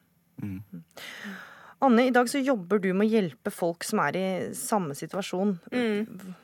[0.42, 0.62] Mm.
[1.84, 4.26] Anne, i dag så jobber du med å hjelpe folk som er i
[4.56, 5.56] samme situasjon.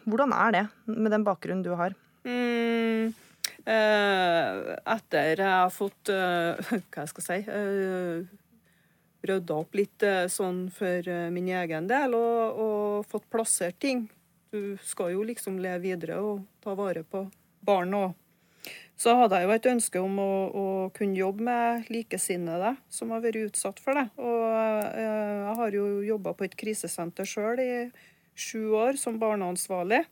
[0.05, 1.97] Hvordan er det, med den bakgrunnen du har?
[2.25, 3.15] Mm,
[3.65, 4.59] eh,
[4.95, 8.27] etter jeg har fått eh, Hva jeg skal si eh,
[9.25, 14.07] Rydda opp litt eh, sånn for eh, min egen del og, og fått plassert ting.
[14.51, 17.25] Du skal jo liksom leve videre og ta vare på
[17.67, 18.17] barn òg.
[19.01, 20.65] Så hadde jeg jo et ønske om å, å
[20.97, 24.09] kunne jobbe med likesinnede som har vært utsatt for det.
[24.21, 27.71] Og eh, jeg har jo jobba på et krisesenter sjøl i
[28.37, 30.03] sju år som barneansvarlig.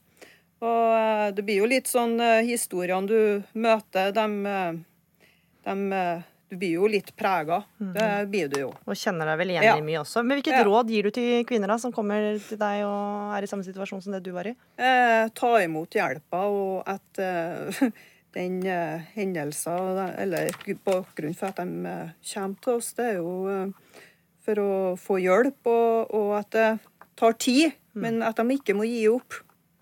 [0.64, 6.70] Og eh, det blir jo litt sånn eh, historiene du møter, dem eh, Du blir
[6.78, 7.58] jo litt prega.
[7.78, 8.68] Det blir du jo.
[8.88, 9.74] Og kjenner deg vel igjen Ja.
[9.76, 10.22] i mye også.
[10.24, 10.64] Men hvilket Ja.
[10.64, 14.02] råd gir du til kvinner da, som kommer til deg og er i samme situasjon
[14.02, 14.54] som det du var i?
[14.78, 17.90] Eh, ta imot hjelpa, og at eh,
[18.32, 20.48] den eh, hendelsen, eller
[20.86, 24.00] bakgrunnen for at de eh, kommer til oss, det er jo eh,
[24.40, 26.78] for å få hjelp, og, og at det
[27.16, 29.34] tar tid, men at de ikke må gi opp.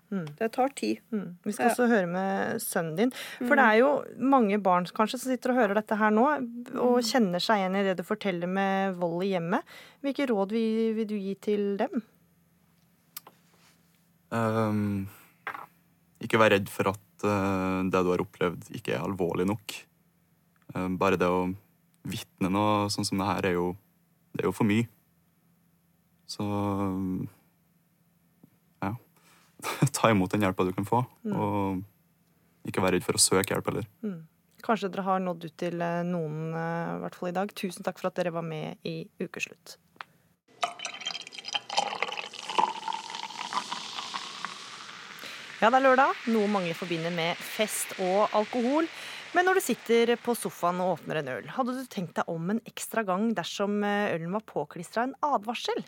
[0.09, 1.01] Det tar tid.
[1.11, 1.71] Vi skal Ja.
[1.73, 3.11] også høre med sønnen din.
[3.11, 3.57] For Mm.
[3.57, 6.25] det er jo mange barn kanskje som sitter og hører dette her nå,
[6.79, 9.63] og kjenner seg igjen i det du forteller med vold i hjemmet.
[10.01, 12.03] Hvilke råd vil, vil du gi til dem?
[14.31, 15.07] Um,
[16.23, 19.75] ikke vær redd for at uh, det du har opplevd, ikke er alvorlig nok.
[20.75, 21.53] Uh, bare det å
[22.07, 23.69] vitne noe sånn som det her, er jo,
[24.35, 24.87] det er jo for mye.
[26.27, 27.27] Så ja.
[29.97, 31.33] Ta imot den hjelpa du kan få, Mm.
[31.35, 33.87] og ikke være redd for å søke hjelp heller.
[34.03, 34.19] Mm.
[34.65, 37.51] Kanskje dere har nådd ut til eh, noen eh, i hvert fall i dag.
[37.55, 39.77] Tusen takk for at dere var med i Ukeslutt.
[45.57, 48.85] Ja, det er lørdag, noe mange forbinder med fest og alkohol.
[49.37, 52.47] Men når du sitter på sofaen og åpner en øl, hadde du tenkt deg om
[52.49, 55.83] en ekstra gang dersom eh, ølen var påklistra en advarsel?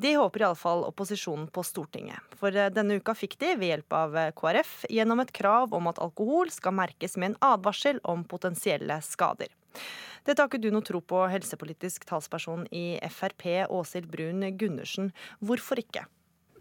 [0.00, 2.24] Det håper iallfall opposisjonen på Stortinget.
[2.40, 5.92] For eh, denne uka fikk de, ved hjelp av eh, KrF, gjennom et krav om
[5.92, 9.52] at alkohol skal merkes med en advarsel om potensielle skader.
[10.24, 15.12] Dette har ikke du noe tro på, helsepolitisk talsperson i Frp, Åshild Brun Gundersen.
[15.44, 16.08] Hvorfor ikke?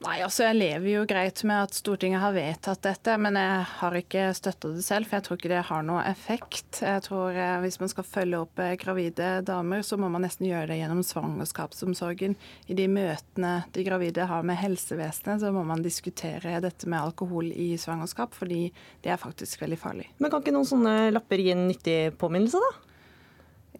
[0.03, 3.95] Nei, altså Jeg lever jo greit med at Stortinget har vedtatt dette, men jeg har
[3.95, 6.81] ikke støtta det selv, for jeg tror ikke det har noe effekt.
[6.83, 10.49] Jeg tror eh, Hvis man skal følge opp eh, gravide damer, så må man nesten
[10.49, 12.35] gjøre det gjennom svangerskapsomsorgen.
[12.67, 17.53] I de møtene de gravide har med helsevesenet, så må man diskutere dette med alkohol
[17.53, 18.67] i svangerskap, fordi
[19.05, 20.09] det er faktisk veldig farlig.
[20.19, 22.84] Men kan ikke noen sånne lapper gi en nyttig påminnelse, da?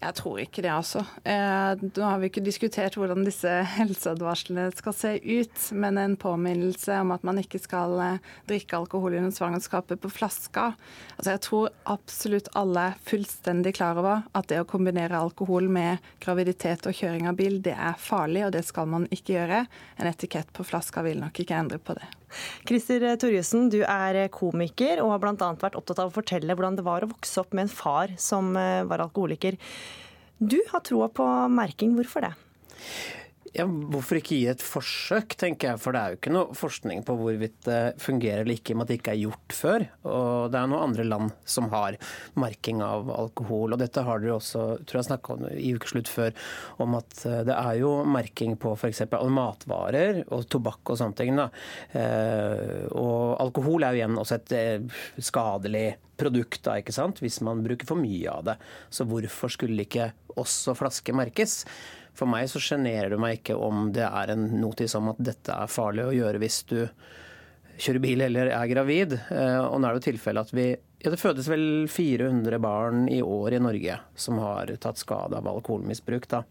[0.01, 1.01] Jeg tror ikke det, altså.
[1.23, 6.99] Eh, nå har vi ikke diskutert hvordan disse helseadvarslene skal se ut, men en påminnelse
[7.01, 10.71] om at man ikke skal eh, drikke alkohol under svangerskapet på flaska.
[11.15, 16.03] Altså, jeg tror absolutt alle er fullstendig klar over at det å kombinere alkohol med
[16.23, 19.65] graviditet og kjøring av bil, det er farlig, og det skal man ikke gjøre.
[19.99, 22.09] En etikett på flaska vil nok ikke endre på det.
[22.67, 25.51] Christer Torjussen, du er komiker og har bl.a.
[25.61, 28.53] vært opptatt av å fortelle hvordan det var å vokse opp med en far som
[28.59, 29.59] eh, var alkoholiker.
[30.39, 31.95] Du har troa på merking.
[31.95, 32.33] Hvorfor det?
[33.55, 35.79] Ja, hvorfor ikke gi et forsøk, tenker jeg.
[35.79, 38.91] For det er jo ikke noe forskning på hvorvidt det fungerer eller ikke med at
[38.91, 39.85] det ikke er gjort før.
[40.11, 41.95] Og det er noen andre land som har
[42.41, 43.71] merking av alkohol.
[43.71, 46.35] Og dette har dere også tror jeg snakka om i ukeslutt før,
[46.83, 49.05] om at eh, det er jo merking på f.eks.
[49.39, 51.39] matvarer og tobakk og sånne ting.
[51.39, 51.47] Da.
[51.95, 55.87] Eh, Og alkohol er jo igjen også et eh, skadelig
[56.19, 57.23] produkt, da, ikke sant?
[57.23, 58.59] hvis man bruker for mye av det.
[58.91, 61.61] Så hvorfor skulle ikke også flaske merkes?
[62.15, 65.51] For meg så sjenerer det meg ikke om det er en notis om at dette
[65.55, 66.77] er farlig å gjøre hvis du
[67.75, 69.17] kjører bil eller er gravid.
[69.31, 70.69] Eh, Og nå er det jo tilfellet at vi
[71.05, 75.45] ja, Det fødes vel 400 barn i år i Norge som har tatt skade av
[75.51, 76.27] alkoholmisbruk.
[76.31, 76.43] Da.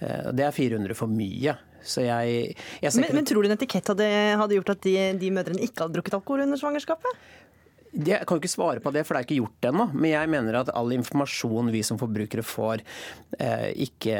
[0.00, 1.54] Eh, Det er 400 for mye.
[1.84, 4.06] Så jeg, jeg Men, men tror du en etikett hadde,
[4.40, 7.18] hadde gjort at de, de mødrene ikke hadde drukket alkohol under svangerskapet?
[7.94, 9.86] Jeg kan ikke svare på det, for det er ikke gjort ennå.
[9.94, 12.82] Men jeg mener at all informasjon vi som forbrukere får,
[13.38, 14.16] eh, ikke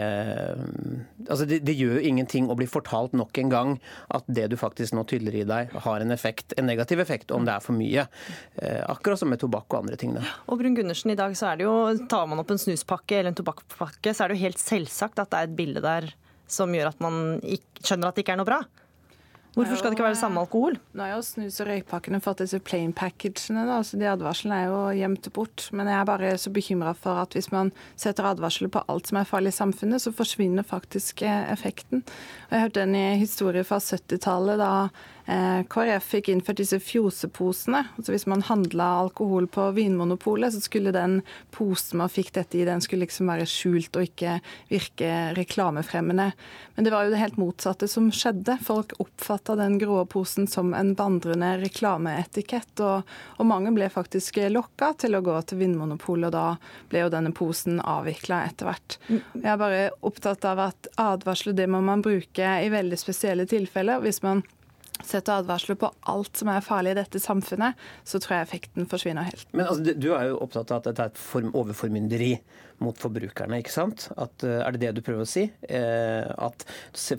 [1.25, 3.71] Altså det, det gjør jo ingenting å bli fortalt nok en gang
[4.13, 7.47] at det du faktisk nå tyller i deg, har en effekt, en negativ effekt om
[7.47, 8.05] det er for mye.
[8.61, 10.13] Eh, akkurat som med tobakk og andre ting.
[10.19, 10.27] Da.
[10.47, 11.75] Og Brun Gundersen, i dag så er det jo,
[12.11, 15.33] tar man opp en snuspakke eller en tobakkspakke, så er det jo helt selvsagt at
[15.33, 16.13] det er et bilde der
[16.51, 18.61] som gjør at man ikke, skjønner at det ikke er noe bra.
[19.55, 20.77] Hvorfor skal det ikke være det samme alkohol?
[20.95, 24.73] Nå har jo snus- og røykpakkene fått disse plain packagene, da, så de advarslene er
[24.73, 25.69] jo gjemt bort.
[25.71, 29.21] Men jeg er bare så bekymra for at hvis man setter advarsler på alt som
[29.21, 32.03] er farlig i samfunnet, så forsvinner faktisk eh, effekten.
[32.49, 37.81] Og jeg hørte en historie fra 70-tallet da Eh, KrF fikk innført disse fjoseposene.
[37.97, 41.23] Altså hvis man handla alkohol på Vinmonopolet, så skulle den
[41.55, 44.37] posen man fikk dette i, den skulle liksom være skjult og ikke
[44.69, 46.31] virke reklamefremmende.
[46.75, 48.59] Men det var jo det helt motsatte som skjedde.
[48.67, 53.09] Folk oppfatta den grå posen som en vandrende reklameetikett, og,
[53.39, 57.33] og mange ble faktisk lokka til å gå til Vinmonopolet, og da ble jo denne
[57.37, 58.99] posen avvikla etter hvert.
[59.09, 64.03] Jeg er bare opptatt av at advarsler det må man bruke i veldig spesielle tilfeller.
[64.05, 64.45] Hvis man
[65.03, 69.27] setter advarsler på alt som er farlig i dette samfunnet, så tror jeg effekten forsvinner
[69.27, 69.49] helt.
[69.53, 72.35] Men altså, du er jo opptatt av at dette er et form overformynderi
[72.83, 74.09] mot forbrukerne, ikke sant?
[74.19, 75.45] At, uh, er det det du prøver å si?
[75.63, 76.65] Eh, at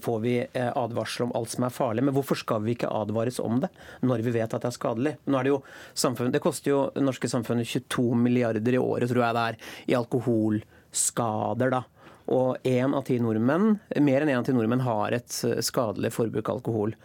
[0.03, 3.39] får vi advarsler advarsel om alt som er farlig, men hvorfor skal vi ikke advares
[3.39, 3.69] om det
[4.05, 5.15] når vi vet at det er skadelig?
[5.25, 5.59] Nå er det jo
[5.93, 9.59] samfunn, det koster jo det norske samfunnet 22 milliarder i året, tror jeg det er,
[9.91, 11.83] i alkoholskader, da.
[12.35, 15.29] Og en av ti nordmenn, mer enn én av ti nordmenn har et
[15.65, 16.95] skadelig forbruk av alkohol.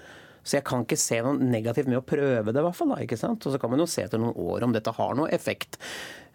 [0.43, 2.95] Så jeg kan ikke se noe negativt med å prøve det, i hvert fall.
[2.95, 3.45] Da, ikke sant?
[3.45, 5.81] Og så kan man jo se etter noen år om dette har noe effekt.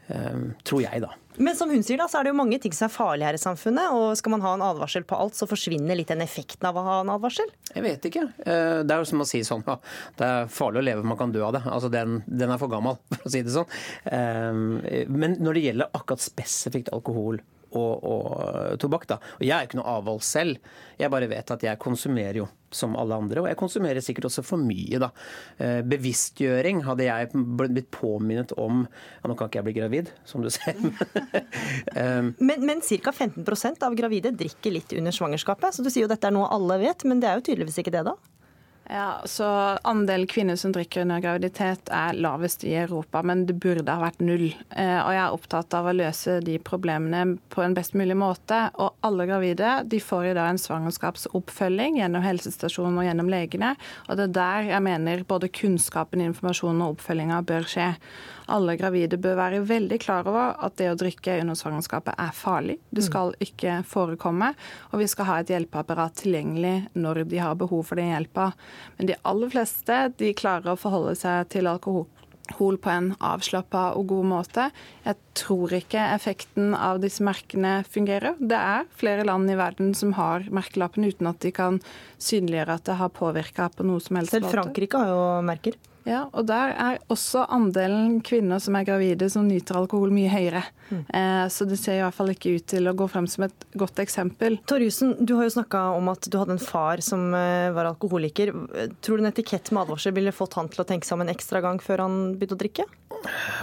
[0.05, 1.15] Um, tror jeg, da.
[1.41, 3.37] Men som hun sier da, så er det jo mange ting som er farlige her
[3.39, 3.95] i samfunnet.
[3.97, 6.83] Og skal man ha en advarsel på alt, så forsvinner litt den effekten av å
[6.85, 7.49] ha en advarsel?
[7.71, 8.27] Jeg vet ikke.
[8.37, 9.79] Det er jo som å si sånn ja,
[10.19, 11.63] det er farlig å leve, man kan dø av det.
[11.65, 13.73] Altså den, den er for gammel, for å si det sånn.
[15.09, 17.41] Men når det gjelder akkurat spesifikt alkohol
[17.79, 19.07] og, og tobakk.
[19.11, 19.19] da.
[19.39, 20.59] Og Jeg er ikke noe avhold selv.
[20.99, 23.43] Jeg bare vet at jeg konsumerer jo som alle andre.
[23.43, 25.11] Og jeg konsumerer sikkert også for mye, da.
[25.61, 30.43] Eh, bevisstgjøring hadde jeg blitt påminnet om ja, Nå kan ikke jeg bli gravid, som
[30.43, 30.77] du ser.
[31.95, 33.13] um, men men ca.
[33.15, 35.77] 15% av gravide drikker litt under svangerskapet.
[35.77, 37.95] Så du sier jo dette er noe alle vet, men det er jo tydeligvis ikke
[37.95, 38.15] det, da?
[38.89, 39.45] Ja, så
[39.81, 44.21] Andel kvinner som drikker under graviditet er lavest i Europa, men det burde ha vært
[44.21, 44.51] null.
[44.77, 48.59] Eh, og Jeg er opptatt av å løse de problemene på en best mulig måte.
[48.77, 53.73] Og alle gravide de får i dag en svangerskapsoppfølging gjennom helsestasjonen og gjennom legene.
[54.05, 57.89] Og det er der jeg mener både kunnskapen, informasjonen og oppfølginga bør skje.
[58.53, 62.77] Alle gravide bør være veldig klar over at det å drikke under svangerskapet er farlig.
[62.93, 63.07] Det Mm.
[63.09, 64.53] skal ikke forekomme.
[64.93, 68.53] Og vi skal ha et hjelpeapparat tilgjengelig når de har behov for den hjelpa.
[68.97, 74.07] Men de aller fleste de klarer å forholde seg til alkohol på en avslappa og
[74.11, 74.67] god måte.
[75.05, 78.37] Jeg tror ikke effekten av disse merkene fungerer.
[78.39, 81.81] Det er flere land i verden som har merkelappen uten at de kan
[82.21, 84.51] synliggjøre at det har påvirka på noe som helst Selv.
[84.53, 85.79] Frankrike har jo merker.
[86.05, 90.61] Ja, og der er også andelen kvinner som er gravide som nyter alkohol mye høyere.
[90.93, 93.65] Eh, så det ser i hvert fall ikke ut til å gå frem som et
[93.73, 94.59] godt eksempel.
[94.69, 98.53] Torjussen, du har jo snakka om at du hadde en far som eh, var alkoholiker.
[99.01, 101.33] Tror du en etikett med advarsel ville fått han til å tenke seg om en
[101.33, 102.87] ekstra gang før han begynte å drikke?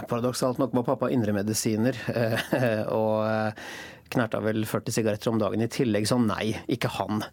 [0.09, 1.97] Paradoksalt nok var pappa indremedisiner,
[2.59, 3.67] eh, og eh,
[4.13, 7.23] knerta vel 40 sigaretter om dagen i tillegg, så nei, ikke han.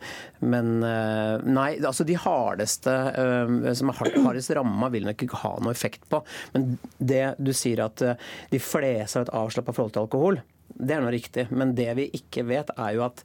[0.43, 5.43] Men eh, nei, altså de hardeste eh, som er hard- hardest ramma, vil nok ikke
[5.45, 6.23] ha noe effekt på.
[6.57, 10.41] Men det du sier at eh, de fleste har et avslappa forhold til alkohol,
[10.81, 11.49] det er nå riktig.
[11.51, 13.25] Men det vi ikke vet, er jo at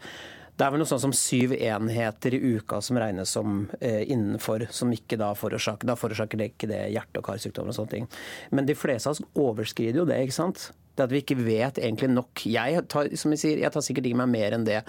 [0.55, 4.63] det er vel noe sånn som syv enheter i uka som regnes som eh, innenfor,
[4.71, 8.07] som ikke da forårsaker Da forårsaker det ikke det hjerte- og karsykdommer og sånne ting.
[8.55, 10.69] Men de fleste av oss overskrider jo det, ikke sant?
[10.95, 12.45] Det at vi ikke vet egentlig nok.
[12.47, 14.81] Jeg tar, som jeg sier, jeg tar sikkert i meg mer enn det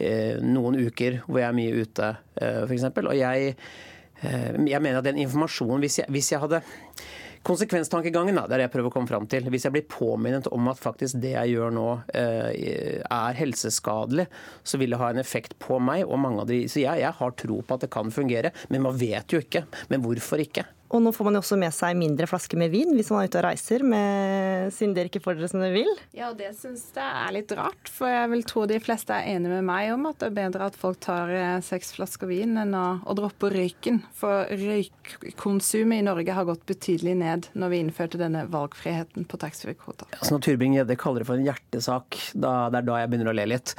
[0.00, 2.86] eh, noen uker hvor jeg er mye ute, eh, f.eks.
[3.04, 3.56] Og jeg,
[4.24, 6.62] eh, jeg mener at den informasjonen Hvis jeg, hvis jeg hadde
[7.40, 9.46] Konsekvenstankegangen da, det er det jeg prøver å komme fram til.
[9.48, 14.26] Hvis jeg blir påminnet om at faktisk det jeg gjør nå eh, er helseskadelig,
[14.60, 17.16] så vil det ha en effekt på meg og mange av de Så jeg, jeg
[17.16, 19.64] har tro på at det kan fungere, men man vet jo ikke.
[19.88, 20.66] Men hvorfor ikke?
[20.90, 23.30] Og nå får man jo også med seg mindre flasker med vin hvis man er
[23.30, 25.90] ute og reiser, med, siden dere ikke får dere som dere vil.
[26.16, 29.28] Ja, og det syns jeg er litt rart, for jeg vil tro de fleste er
[29.36, 32.58] enige med meg om at det er bedre at folk tar eh, seks flasker vin
[32.58, 34.02] enn å, å droppe røyken.
[34.18, 40.10] For røykkonsumet i Norge har gått betydelig ned når vi innførte denne valgfriheten på taxfree-kvota.
[40.18, 43.36] Altså når Turbing-Gjedde kaller det for en hjertesak, da, det er da jeg begynner å
[43.38, 43.76] le litt.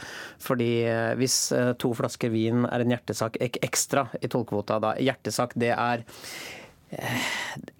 [0.47, 4.95] Fordi eh, hvis eh, to flasker vin er en hjertesak ek ekstra i tollkvota, da
[5.01, 6.07] hjertesak det er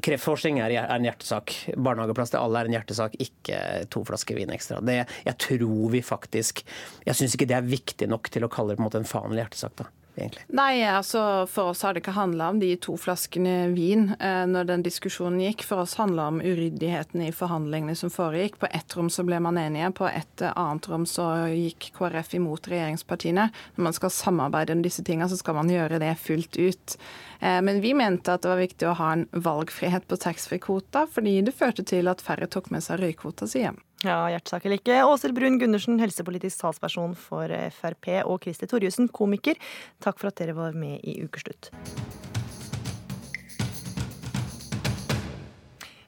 [0.01, 1.53] Kreftforskning er en hjertesak.
[1.75, 4.79] Barnehageplass til alle er en hjertesak, ikke to flasker vin ekstra.
[4.85, 6.63] Det, jeg tror vi faktisk
[7.05, 9.09] Jeg syns ikke det er viktig nok til å kalle det på en måte en
[9.09, 9.75] faenlig hjertesak.
[9.83, 9.89] da.
[10.15, 10.43] Egentlig.
[10.47, 14.67] Nei, altså for oss har det ikke handla om de to flaskene vin eh, når
[14.67, 15.63] den diskusjonen gikk.
[15.67, 18.59] For oss handla om uryddigheten i forhandlingene som foregikk.
[18.61, 22.35] På ett rom så ble man enige, på et eh, annet rom så gikk KrF
[22.41, 23.47] imot regjeringspartiene.
[23.77, 26.97] Når man skal samarbeide om disse tingene, så skal man gjøre det fullt ut.
[27.39, 31.39] Eh, men vi mente at det var viktig å ha en valgfrihet på taxfree-kvota, fordi
[31.47, 33.79] det førte til at færre tok med seg røykvota si hjem.
[34.01, 34.95] Ja, Hjertesak eller ikke.
[35.05, 39.59] Åshild Brun Gundersen, helsepolitisk talsperson for Frp, og Kristi Torjussen, komiker,
[40.01, 41.69] takk for at dere var med i Ukeslutt.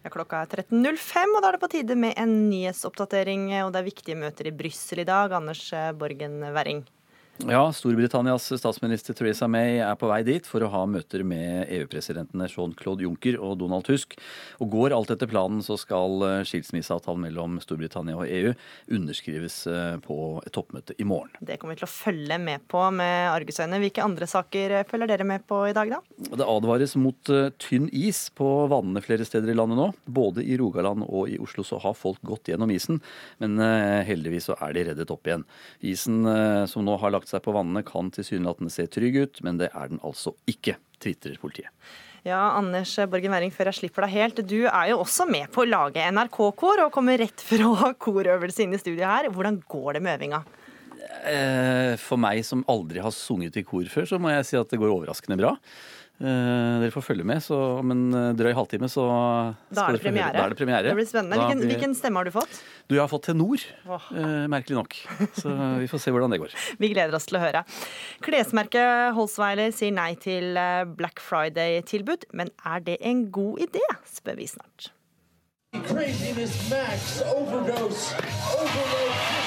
[0.03, 3.45] Ja, klokka er 13.05, og da er det på tide med en nyhetsoppdatering.
[3.61, 5.31] Og det er viktige møter i Brussel i dag.
[5.37, 5.63] Anders
[5.95, 6.81] Borgen Werring.
[7.41, 12.45] Ja, Storbritannias statsminister Theresa May er på vei dit for å ha møter med EU-presidentene
[12.45, 14.13] Jean-Claude Juncker og Donald Tusk.
[14.61, 18.53] Og Går alt etter planen, så skal eh, skilsmisseavtalen mellom Storbritannia og EU
[18.93, 21.33] underskrives eh, på et toppmøte i morgen.
[21.41, 23.81] Det kommer vi til å følge med på med argusøyne.
[23.81, 26.29] Hvilke andre saker følger dere med på i dag, da?
[26.37, 29.89] Det advares mot eh, tynn is på vannene flere steder i landet nå.
[30.05, 33.01] Både i Rogaland og i Oslo så har folk gått gjennom isen,
[33.41, 33.57] men
[34.05, 35.43] heldigvis så er de reddet opp igjen.
[35.81, 36.21] Isen
[36.69, 39.91] som nå har lagt seg på vannene kan tilsynelatende se trygg ut, men det er
[39.91, 41.71] den altså ikke, tvitrer politiet.
[42.23, 44.37] Ja, Anders Borgen Werring, før jeg slipper deg helt.
[44.47, 48.75] Du er jo også med på å lage NRK-kor, og kommer rett fra korøvelse inn
[48.77, 49.27] i studiet her.
[49.33, 50.43] Hvordan går det med øvinga?
[51.27, 54.71] Eh, for meg som aldri har sunget i kor før, så må jeg si at
[54.71, 55.51] det går overraskende bra.
[56.23, 59.03] Uh, dere får følge med, så om en eh, drøy halvtime så
[59.67, 60.31] da er, det premiere.
[60.31, 60.85] da er det premiere.
[60.87, 61.35] Det blir spennende.
[61.41, 61.71] Hvilken, blir...
[61.73, 62.61] hvilken, stemme har du fått?
[62.87, 64.07] Du, Jeg har fått tenor, oh.
[64.15, 64.95] uh, merkelig nok.
[65.35, 65.51] Så
[65.81, 66.55] vi får se hvordan det går.
[66.85, 67.65] vi gleder oss til å høre.
[68.23, 70.55] Klesmerket Holsweiler sier nei til
[70.95, 74.93] Black Friday-tilbud, men er det en god idé, spør vi snart.
[75.83, 78.15] Craziness max, overdose,
[78.55, 79.42] overload,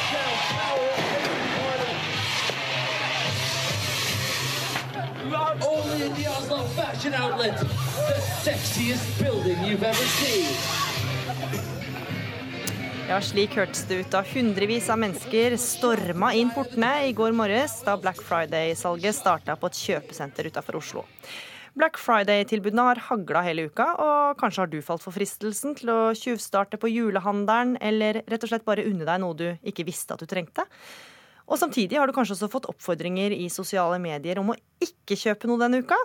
[5.27, 7.59] Only in the Oslo fashion outlet.
[7.59, 10.55] The sexiest building you've ever seen.
[13.09, 17.81] Ja, slik hørtes det ut da hundrevis av mennesker storma inn portene i går morges
[17.87, 21.05] da Black Friday-salget starta på et kjøpesenter utafor Oslo.
[21.75, 25.99] Black Friday-tilbudene har hagla hele uka, og kanskje har du falt for fristelsen til å
[26.19, 30.23] tjuvstarte på julehandelen, eller rett og slett bare unne deg noe du ikke visste at
[30.23, 30.67] du trengte.
[31.47, 35.51] Og samtidig har du kanskje også fått oppfordringer i sosiale medier om å ikke kjøpe
[35.51, 35.99] noe denne uka.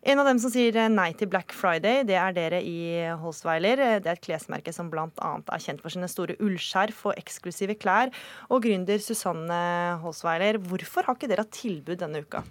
[0.00, 2.78] En av dem som sier nei til Black Friday, det er dere i
[3.20, 3.82] Holsweiler.
[4.00, 5.08] Det er et klesmerke som bl.a.
[5.10, 8.14] er kjent for sine store ullskjerf og eksklusive klær.
[8.48, 9.60] Og gründer Susanne
[10.00, 12.42] Holsweiler, hvorfor har ikke dere hatt tilbud denne uka?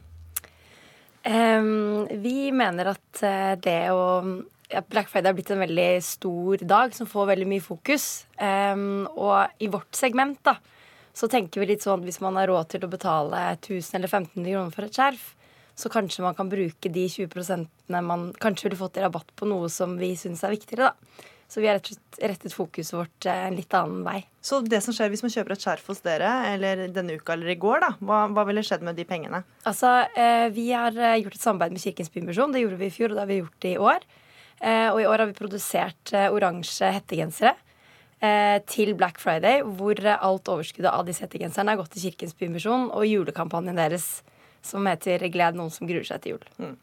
[1.25, 4.03] Um, vi mener at eh, det å
[4.69, 8.27] ja, Black Friday har blitt en veldig stor dag som får veldig mye fokus.
[8.37, 10.59] Um, og i vårt segment, da,
[11.19, 14.53] så tenker vi litt sånn hvis man har råd til å betale 1000 eller 1500
[14.53, 15.25] kroner for et skjerf,
[15.79, 17.67] så kanskje man kan bruke de 20%
[18.07, 21.27] man kanskje ville fått i rabatt på noe som vi syns er viktigere, da.
[21.49, 24.19] Så vi har rett og slett rettet fokuset vårt eh, en litt annen vei.
[24.45, 27.49] Så det som skjer hvis man kjøper et skjerf hos dere, eller denne uka eller
[27.49, 29.41] i går, da, hva, hva ville skjedd med de pengene?
[29.65, 32.53] Altså, eh, Vi har eh, gjort et samarbeid med Kirkens Bymisjon.
[32.53, 34.07] Det gjorde vi i fjor, og det har vi gjort i år.
[34.59, 37.53] Og i år har vi produsert oransje hettegensere
[38.67, 43.05] til Black Friday, hvor alt overskuddet av disse hettegenserne har gått til Kirkens Bymisjon og
[43.07, 44.09] julekampanjen deres
[44.61, 46.49] som heter 'Gled noen som gruer seg til jul'.
[46.59, 46.75] Mm.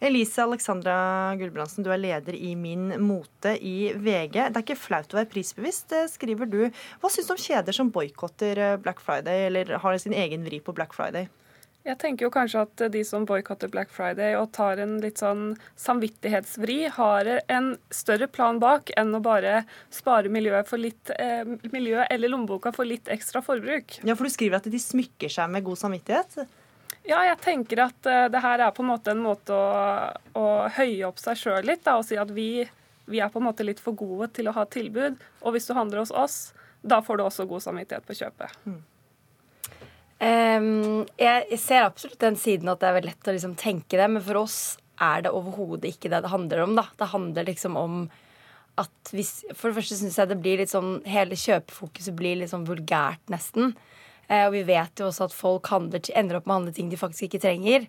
[0.00, 4.36] Elise Alexandra Gulbrandsen, du er leder i Min Mote i VG.
[4.50, 6.60] Det er ikke flaut å være prisbevisst, skriver du.
[7.02, 10.60] Hva syns du om kjeder som boikotter eh, Black Friday, eller har sin egen vri
[10.62, 11.28] på Black Friday?
[11.86, 15.52] Jeg tenker jo kanskje at de som boikotter Black Friday og tar en litt sånn
[15.78, 19.60] samvittighetsvri, har en større plan bak enn å bare
[19.94, 24.00] spare miljøet, litt, eh, miljøet eller lommeboka for litt ekstra forbruk.
[24.02, 26.48] Ja, for du skriver at de smykker seg med god samvittighet?
[27.06, 30.46] Ja, jeg tenker at uh, det her er på en måte en måte å, å
[30.74, 31.84] høye opp seg sjøl litt.
[31.86, 32.66] Da, og si at vi,
[33.06, 35.22] vi, er på en måte litt for gode til å ha tilbud.
[35.46, 36.40] Og hvis du handler hos oss,
[36.82, 38.58] da får du også god samvittighet på kjøpet.
[38.66, 38.82] Mm.
[40.16, 44.06] Um, jeg ser absolutt den siden at det er veldig lett å liksom tenke det,
[44.08, 44.60] men for oss
[45.02, 46.76] er det overhodet ikke det det handler om.
[46.78, 46.86] da.
[46.96, 48.06] Det handler liksom om
[48.76, 52.50] at hvis For det første syns jeg det blir litt sånn Hele kjøpefokuset blir litt
[52.52, 53.72] sånn vulgært, nesten.
[54.28, 56.90] Uh, og vi vet jo også at folk handler, ender opp med å handle ting
[56.92, 57.86] de faktisk ikke trenger.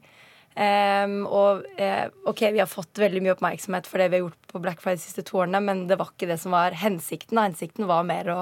[0.58, 4.48] Um, og uh, OK, vi har fått veldig mye oppmerksomhet for det vi har gjort
[4.50, 7.40] på Black Friday de siste to årene, men det var ikke det som var hensikten.
[7.40, 8.40] Hensikten var mer å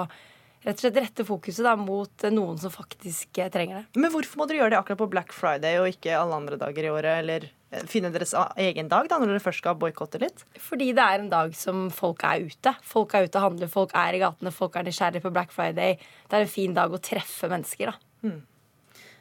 [0.66, 4.01] rett og slett rette fokuset da, mot eh, noen som faktisk eh, trenger det.
[4.01, 6.88] Men hvorfor må dere gjøre det akkurat på Black Friday og ikke alle andre dager
[6.88, 7.22] i året?
[7.22, 10.45] Eller eh, finne deres egen dag da, når dere først skal boikotte litt?
[10.61, 12.76] Fordi det er en dag som folk er ute.
[12.86, 15.97] Folk er ute og handler, folk er i gatene, folk er nysgjerrige på Black Friday.
[16.26, 18.11] Det er en fin dag å treffe mennesker, da.
[18.26, 18.43] Hmm.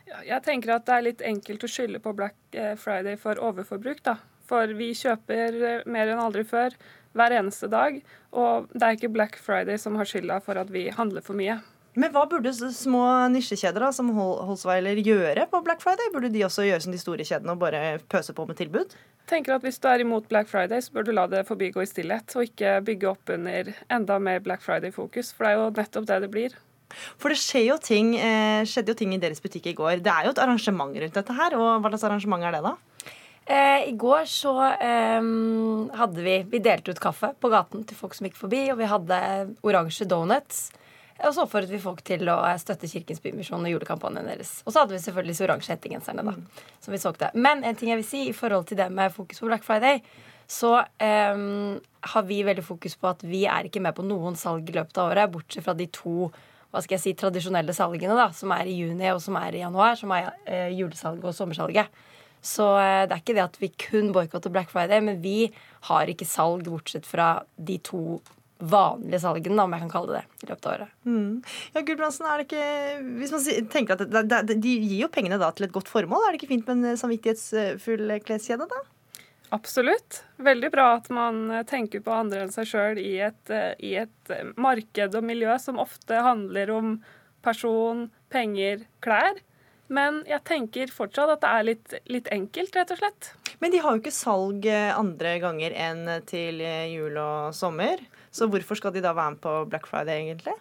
[0.05, 2.37] Ja, jeg tenker at det er litt enkelt å skylde på Black
[2.81, 4.19] Friday for overforbruk, da.
[4.45, 6.77] For vi kjøper mer enn aldri før
[7.15, 8.01] hver eneste dag.
[8.35, 11.61] Og det er ikke Black Friday som har skylda for at vi handler for mye.
[11.95, 16.11] Men hva burde små nisjekjeder da, som Holsweiler gjøre på Black Friday?
[16.11, 18.97] Burde de også gjøre som de store kjedene og bare pøse på med tilbud?
[19.31, 21.89] Tenker at Hvis du er imot Black Friday, så bør du la det forbigå i
[21.89, 25.31] stillhet, og ikke bygge opp under enda mer Black Friday-fokus.
[25.37, 26.59] For det er jo nettopp det det blir.
[27.23, 30.03] For det skjer jo ting, eh, skjedde jo ting i deres butikk i går.
[30.03, 31.55] Det er jo et arrangement rundt dette her.
[31.55, 32.75] og Hva slags arrangement er det, da?
[33.47, 35.27] Eh, I går så eh,
[35.99, 38.89] hadde vi Vi delte ut kaffe på gaten til folk som gikk forbi, og vi
[38.89, 39.19] hadde
[39.67, 40.71] oransje donuts.
[41.23, 44.57] Og så oppfordret vi folk til å eh, støtte Kirkens Bymisjon og julekampanjen deres.
[44.65, 47.31] Og så hadde vi selvfølgelig disse oransje hettegenserne, da, som vi solgte.
[47.37, 50.01] Men en ting jeg vil si i forhold til det med fokus på Black Friday,
[50.51, 51.45] så eh,
[52.15, 54.99] har vi veldig fokus på at vi er ikke med på noen salg i løpet
[55.01, 56.33] av året, bortsett fra de to
[56.75, 59.61] hva skal jeg si, tradisjonelle salgene, da, som er i juni og som er i
[59.63, 62.03] januar, som er eh, julesalget og sommersalget.
[62.45, 65.51] Så eh, det er ikke det at vi kun boikotter Black Friday, men vi
[65.89, 68.21] har ikke salg bortsett fra de to
[68.65, 70.93] vanlige salgene, om jeg kan kalle det det, i løpet av året.
[71.05, 71.31] Mm.
[71.75, 72.69] Ja, Gudbrandsen, er det ikke
[73.19, 76.25] Hvis man tenker at det, det, De gir jo pengene da til et godt formål.
[76.25, 78.85] Er det ikke fint med en samvittighetsfull kleskjede, da?
[79.55, 80.25] Absolutt.
[80.43, 83.93] Veldig bra at man eh, tenker på andre enn seg sjøl i, et, eh, i
[84.01, 86.97] et eh, marked og miljø som ofte handler om
[87.45, 89.39] person, penger, klær.
[89.93, 93.33] Men jeg tenker fortsatt at det er litt, litt enkelt, rett og slett.
[93.61, 98.01] Men de har jo ikke salg eh, andre ganger enn til eh, jul og sommer.
[98.35, 100.57] Så hvorfor skal de da være med på Black Friday, egentlig?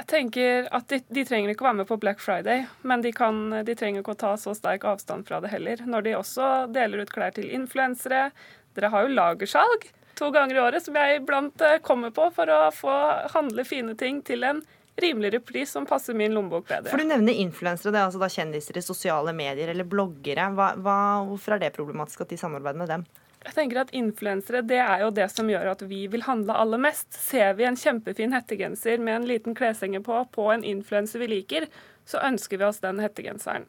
[0.00, 3.12] Jeg tenker at de, de trenger ikke å være med på Black Friday, men de,
[3.14, 5.84] kan, de trenger ikke å ta så sterk avstand fra det heller.
[5.86, 8.30] Når de også deler ut klær til influensere.
[8.74, 12.50] Dere har jo lagersalg to ganger i året som jeg iblant eh, kommer på for
[12.52, 12.94] å få
[13.34, 14.62] handle fine ting til en
[15.00, 16.90] rimeligere pris som passer min lommebok bedre.
[16.90, 20.50] For Du nevner influensere, det er altså da kjendiser i sosiale medier eller bloggere.
[20.56, 20.96] Hva, hva,
[21.28, 23.06] hvorfor er det problematisk at de samarbeider med dem?
[23.42, 26.78] Jeg tenker at Influensere det er jo det som gjør at vi vil handle aller
[26.78, 27.08] mest.
[27.16, 31.66] Ser vi en kjempefin hettegenser med en liten kleshenge på på en influenser vi liker,
[32.06, 33.66] så ønsker vi oss den hettegenseren.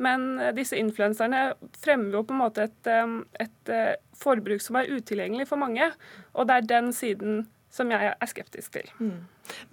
[0.00, 1.50] Men eh, disse influenserne
[1.84, 5.90] fremmer jo på en måte et, eh, et eh, forbruk som er utilgjengelig for mange.
[6.32, 8.90] Og det er den siden som jeg er skeptisk til.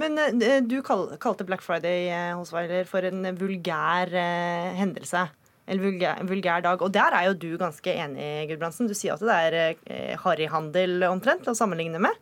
[0.02, 5.26] Men eh, du kal kalte Black Friday eh, hos Weiler for en vulgær eh, hendelse.
[5.68, 6.82] En vulgær, vulgær dag.
[6.86, 8.88] Og der er jo du ganske enig, Gudbrandsen.
[8.88, 12.14] Du sier at det er harryhandel omtrent å sammenligne med.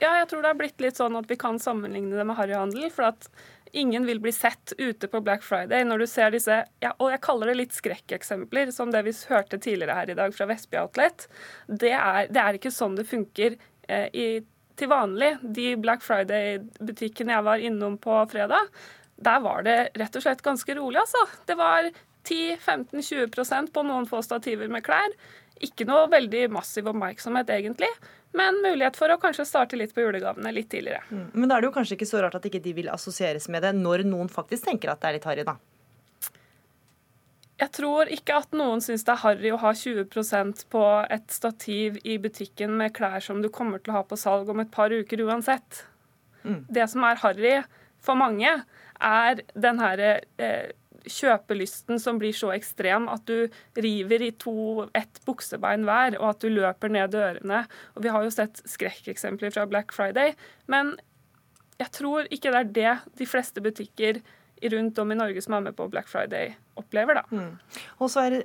[0.00, 2.86] Ja, jeg tror det har blitt litt sånn at vi kan sammenligne det med harryhandel.
[2.94, 3.28] For at
[3.76, 7.20] ingen vil bli sett ute på Black Friday når du ser disse ja, Og jeg
[7.26, 11.28] kaller det litt skrekkeksempler, som det vi hørte tidligere her i dag fra Vestby Outlet.
[11.68, 14.28] Det er, det er ikke sånn det funker i,
[14.78, 15.36] til vanlig.
[15.42, 18.72] De Black Friday-butikkene jeg var innom på fredag,
[19.16, 21.22] der var det rett og slett ganske rolig, altså.
[21.46, 21.88] Det var
[22.26, 25.14] 10-15-20% på noen få stativer med klær.
[25.62, 27.90] Ikke noe veldig massiv oppmerksomhet, egentlig,
[28.34, 31.04] men mulighet for å kanskje starte litt på julegavene litt tidligere.
[31.32, 33.62] Men da er det jo kanskje ikke så rart at ikke de vil assosieres med
[33.62, 35.54] det når noen faktisk tenker at det er litt harry, da.
[37.64, 40.84] Jeg tror ikke at noen syns det er harry å ha 20% på
[41.14, 44.60] et stativ i butikken med klær som du kommer til å ha på salg om
[44.60, 45.86] et par uker uansett.
[46.44, 47.54] Det som er harry
[48.04, 48.50] for mange,
[49.00, 50.74] er den herre eh,
[51.08, 53.48] kjøpelysten som blir så ekstrem at du
[53.80, 57.64] river i to, ett buksebein hver, og at du løper ned dørene.
[57.96, 60.34] Og vi har jo sett skrekkeksempler fra Black Friday.
[60.68, 60.94] Men
[61.80, 64.20] jeg tror ikke det er det de fleste butikker
[64.72, 67.22] rundt om i Norge som er med på Black Friday, opplever, da.
[68.00, 68.44] Og så er det-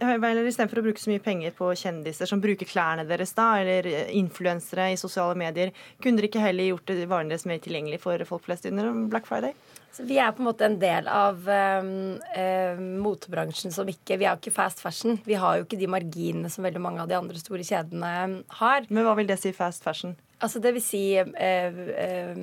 [0.49, 4.91] Istedenfor å bruke så mye penger på kjendiser som bruker klærne deres, da, eller influensere
[4.91, 8.43] i sosiale medier, kunne dere ikke heller gjort det varene deres mer tilgjengelig for folk
[8.43, 9.53] flest under Black Friday?
[9.91, 14.25] Så vi er på en måte en del av um, eh, motebransjen som ikke Vi
[14.25, 15.17] er jo ikke fast fashion.
[15.25, 18.85] Vi har jo ikke de marginene som veldig mange av de andre store kjedene har.
[18.89, 20.15] Men hva vil det si fast fashion?
[20.39, 22.35] Altså det vil si eh, eh,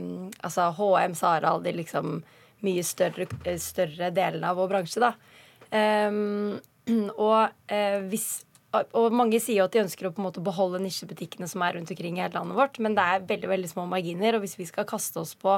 [0.44, 2.18] altså HM, Sara, alle de liksom
[2.64, 5.14] mye større, eh, større delen av vår bransje, da.
[5.70, 6.58] Um,
[7.18, 8.46] og eh, hvis
[8.76, 11.90] og mange sier at de ønsker å på en måte beholde nisjebutikkene som er rundt
[11.92, 14.36] omkring i hele landet vårt, men det er veldig veldig små marginer.
[14.36, 15.52] Og hvis vi skal kaste oss på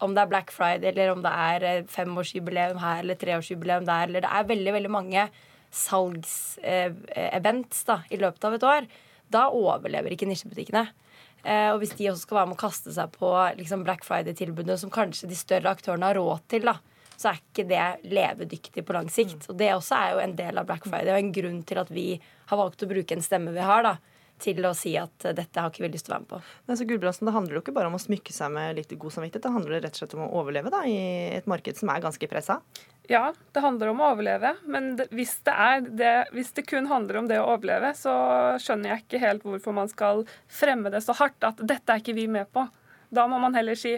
[0.00, 4.04] om det er Black Friday, eller om det er eh, femårsjubileum her, eller treårsjubileum der,
[4.08, 5.22] eller det er veldig, veldig mange
[5.70, 8.82] salgsevents da, i løpet av et år,
[9.30, 10.84] da overlever ikke nisjebutikkene.
[11.44, 14.78] Eh, og hvis de også skal være med å kaste seg på liksom Black Friday-tilbudene
[14.80, 16.76] som kanskje de større aktørene har råd til, da,
[17.20, 19.48] så er ikke det levedyktig på lang sikt.
[19.52, 21.92] Og det også er jo en del av Black Friday, og en grunn til at
[21.92, 22.06] vi
[22.50, 23.96] har valgt å bruke en stemme vi har, da,
[24.40, 26.40] til å si at eh, dette har ikke vi lyst til å være med på.
[26.68, 29.16] Men så Gulbrandsen, Det handler jo ikke bare om å smykke seg med litt god
[29.16, 30.96] samvittighet, det handler rett og slett om å overleve da, i
[31.36, 32.60] et marked som er ganske pressa.
[33.10, 35.54] Ja, det handler om å overleve, men hvis, det
[35.98, 38.12] det, hvis det kun handler om det å overleve, så
[38.62, 42.14] skjønner jeg ikke helt hvorfor man skal fremme det så hardt at dette er ikke
[42.14, 42.68] vi med på.
[43.10, 43.96] Da må man heller si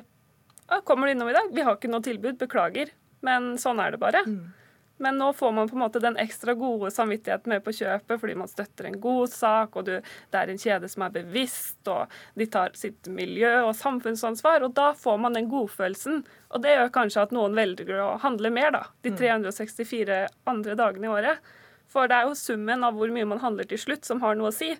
[0.88, 1.52] kommer du innom i dag?
[1.52, 2.94] Vi har ikke noe tilbud, beklager.
[3.20, 4.24] Men sånn er det bare.
[5.02, 8.36] Men nå får man på en måte den ekstra gode samvittigheten med på kjøpet fordi
[8.38, 12.12] man støtter en god sak, og du, det er en kjede som er bevisst, og
[12.38, 14.62] de tar sitt miljø- og samfunnsansvar.
[14.62, 16.22] Og da får man den godfølelsen.
[16.54, 18.84] Og det gjør kanskje at noen velger å handle mer, da.
[19.02, 20.22] De 364
[20.52, 21.52] andre dagene i året.
[21.92, 24.52] For det er jo summen av hvor mye man handler til slutt, som har noe
[24.52, 24.70] å si.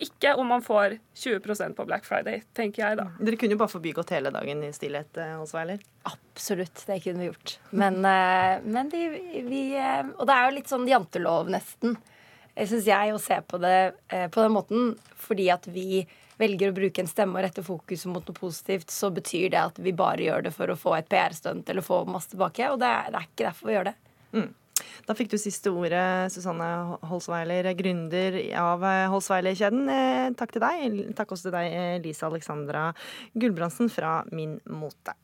[0.00, 3.04] Ikke om man får 20% på Black Friday, tenker jeg da.
[3.20, 5.82] Dere kunne jo bare forbigått hele dagen i stillhet, hos Weiler?
[6.08, 7.58] Absolutt, det kunne vi gjort.
[7.70, 9.04] Men, eh, men vi,
[9.46, 11.94] vi eh, Og det er jo litt sånn jantelov, nesten,
[12.56, 13.76] syns jeg, å se på det
[14.08, 14.92] eh, på den måten.
[15.22, 16.02] Fordi at vi
[16.40, 19.78] velger å bruke en stemme og rette fokuset mot noe positivt, så betyr det at
[19.82, 22.72] vi bare gjør det for å få et PR-stunt eller få masse tilbake.
[22.72, 23.96] Og det er, det er ikke derfor vi gjør det.
[24.32, 24.50] Mm.
[25.06, 29.84] Da fikk du siste ordet, Susanne Holsweiler, gründer av eh, Holsweiler-kjeden.
[29.92, 31.02] Eh, Takk til deg.
[31.18, 32.86] Takk også til deg, Lise Lisa Alexandra
[33.34, 35.21] Gulbrandsen fra Min Mote.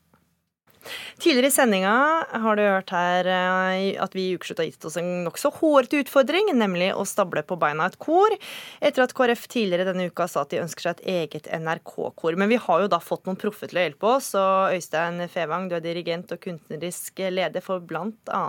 [1.18, 1.95] Tidligere i sendinga
[2.43, 6.03] har du hørt her eh, at vi i Ukeslutt har gitt oss en nokså hårete
[6.05, 8.35] utfordring, nemlig å stable på beina et kor,
[8.81, 12.39] etter at KrF tidligere denne uka sa at de ønsker seg et eget NRK-kor.
[12.39, 15.68] Men vi har jo da fått noen proffer til å hjelpe oss, og Øystein Fevang,
[15.68, 18.45] du er dirigent og kunstnerisk leder for bl.a.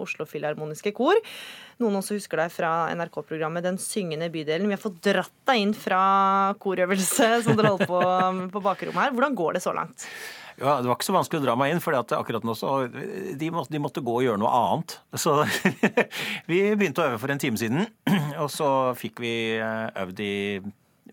[0.00, 1.20] Oslo Filharmoniske Kor.
[1.82, 4.70] Noen også husker deg fra NRK-programmet Den syngende bydelen.
[4.70, 6.00] Vi har fått dratt deg inn fra
[6.62, 8.00] korøvelse som dere holdt på
[8.56, 9.14] på bakrommet her.
[9.14, 10.06] Hvordan går det så langt?
[10.56, 13.50] Ja, Det var ikke så vanskelig å dra meg inn, for akkurat nå så de
[13.52, 14.96] måtte, de måtte gå og gjøre noe annet.
[15.20, 15.36] Så
[16.50, 17.84] vi begynte å øve for en time siden,
[18.42, 20.34] og så fikk vi eh, øvd i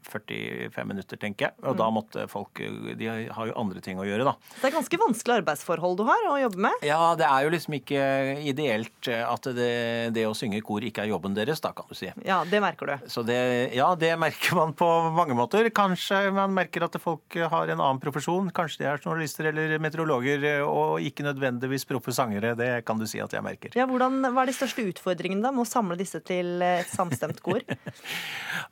[0.08, 1.54] 45 minutter, tenker jeg.
[1.64, 1.94] Og da Mm.
[1.98, 2.54] måtte folk
[2.98, 4.34] De har jo andre ting å gjøre, da.
[4.62, 6.72] Det er ganske vanskelig arbeidsforhold du har å jobbe med.
[6.86, 8.02] Ja, det er jo liksom ikke
[8.44, 11.96] ideelt at det, det å synge i kor ikke er jobben deres, da, kan du
[11.96, 12.12] si.
[12.26, 13.08] Ja, det merker du.
[13.10, 15.70] Så det, ja, det merker man på mange måter.
[15.74, 18.52] Kanskje man merker at folk har en annen profesjon.
[18.54, 22.56] Kanskje de er journalister eller meteorologer, og ikke nødvendigvis proffe sangere.
[22.58, 23.74] Det kan du si at jeg merker.
[23.76, 27.42] Ja, hvordan, hva er de største utfordringene da med å samle disse til et samstemt
[27.44, 27.62] kor?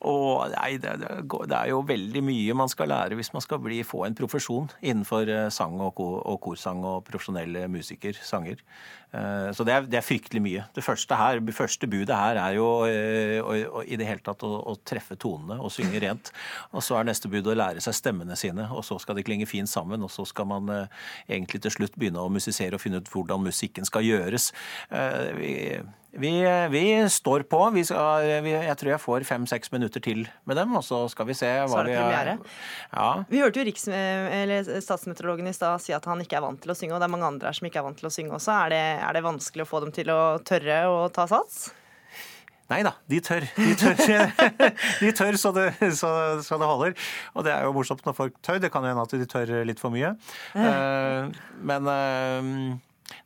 [0.02, 3.62] oh, nei, det, det, det er jo veldig mye man skal lære hvis man skal
[3.64, 8.62] bli, få en profesjon innenfor eh, sang og, og korsang og profesjonelle musiker, sanger.
[9.14, 10.66] Eh, Så det er, det er fryktelig mye.
[10.76, 14.44] Det første, her, første budet her er jo eh, å, å, i det hele tatt
[14.48, 16.34] å, å treffe tonene og synge rent.
[16.72, 19.50] Og så er neste bud å lære seg stemmene sine, og så skal de klinge
[19.50, 20.02] fint sammen.
[20.02, 20.70] Og så skal man
[21.28, 24.52] egentlig til slutt begynne å musisere og finne ut hvordan musikken skal gjøres.
[25.38, 25.54] Vi,
[26.12, 26.32] vi,
[26.70, 27.60] vi står på.
[27.72, 31.30] Vi skal, vi, jeg tror jeg får fem-seks minutter til med dem, og så skal
[31.30, 33.10] vi se hva vi har Ja.
[33.32, 36.74] Vi hørte jo riks, eller statsmeteorologen i stad si at han ikke er vant til
[36.74, 38.36] å synge, og det er mange andre her som ikke er vant til å synge
[38.40, 38.58] også.
[38.66, 41.70] Er det, er det vanskelig å få dem til å tørre å ta sats?
[42.72, 43.44] Nei da, de tør.
[43.58, 43.98] De tør,
[45.04, 45.66] de tør så, det,
[45.98, 46.12] så,
[46.44, 46.94] så det holder.
[47.36, 48.62] Og det er jo morsomt når folk tør.
[48.64, 50.14] Det kan jo hende at de tør litt for mye.
[50.56, 52.48] Eh, men eh,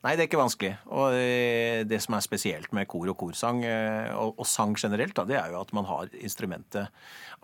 [0.04, 0.72] Nei, det er ikke vanskelig.
[0.92, 5.38] Og eh, det som er spesielt med kor og korsang, eh, og, sang generelt, det
[5.38, 6.88] er jo at man har instrumentet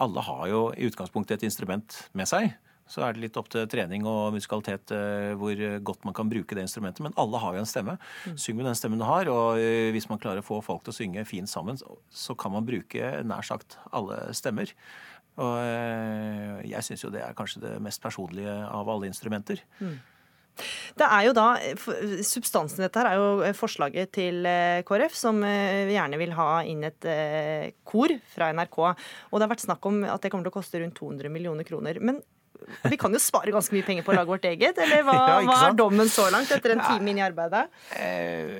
[0.00, 2.54] Alle har jo i utgangspunktet et instrument med seg.
[2.92, 6.56] Så er det litt opp til trening og musikalitet eh, hvor godt man kan bruke
[6.58, 7.00] det instrumentet.
[7.06, 7.94] Men alle har jo en stemme.
[8.34, 9.30] Syng med den stemmen du har.
[9.32, 9.60] Og
[9.94, 13.22] hvis man klarer å få folk til å synge fint sammen, så- kan man bruke
[13.24, 14.72] nær sagt alle stemmer.
[15.40, 15.56] Og
[16.68, 19.62] jeg syns jo det er kanskje det mest personlige av alle instrumenter.
[20.98, 21.46] Det er jo da,
[22.26, 26.50] Substansen i dette her er jo forslaget til eh, KrF, som eh, gjerne vil ha
[26.68, 28.78] inn et eh, kor fra NRK.
[28.84, 31.66] Og det har vært snakk om at det kommer til å koste rundt 200 millioner
[31.68, 32.00] kroner.
[32.04, 32.20] Men
[32.88, 35.36] vi kan jo spare ganske mye penger på å lage vårt eget, eller hva, Ja,
[35.48, 37.64] hva er dommen så langt etter en time inn i arbeidet?
[37.96, 38.52] Eh,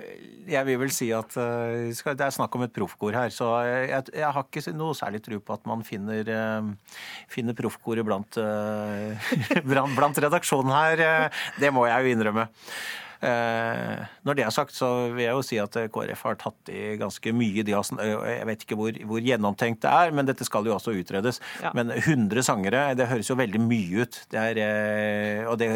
[0.51, 4.09] Jeg vil vel si at eh, det er snakk om et proffkor her, så jeg,
[4.19, 6.97] jeg har ikke noe særlig tro på at man finner, eh,
[7.31, 8.41] finner proffkoret blant,
[9.71, 11.07] blant, blant redaksjonen her.
[11.61, 12.49] Det må jeg jo innrømme.
[13.23, 16.73] Eh, Når det er sagt, så vil jeg jo si at eh, KrF har tatt
[16.75, 17.63] i ganske mye.
[17.67, 20.95] De har, jeg vet ikke hvor, hvor gjennomtenkt det er, men dette skal jo også
[20.99, 21.39] utredes.
[21.63, 21.71] Ja.
[21.79, 24.23] Men 100 sangere, det høres jo veldig mye ut.
[24.33, 25.71] Det er, eh, og det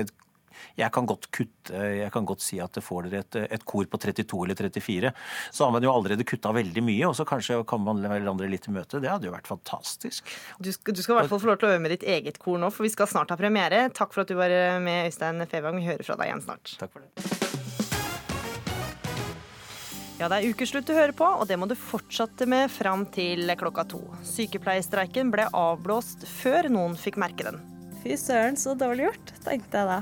[0.78, 3.86] jeg kan godt kutte, jeg kan godt si at det får dere et, et kor
[3.90, 5.12] på 32 eller 34,
[5.50, 8.68] så har man jo allerede kutta veldig mye, og så kanskje kan man hverandre litt
[8.70, 9.02] i møte.
[9.02, 10.36] Det hadde jo vært fantastisk.
[10.60, 12.40] Du skal, du skal i hvert fall få lov til å øve med ditt eget
[12.42, 13.86] kor nå, for vi skal snart ha premiere.
[13.96, 14.52] Takk for at du var
[14.82, 15.80] med, Øystein Fevang.
[15.80, 16.76] Vi hører fra deg igjen snart.
[16.80, 17.46] Takk for det.
[20.16, 23.50] Ja, det er ukeslutt du hører på, og det må du fortsette med fram til
[23.60, 24.00] klokka to.
[24.24, 27.60] Sykepleierstreiken ble avblåst før noen fikk merke den.
[28.00, 29.98] Fy søren, så dårlig gjort, tenkte jeg da.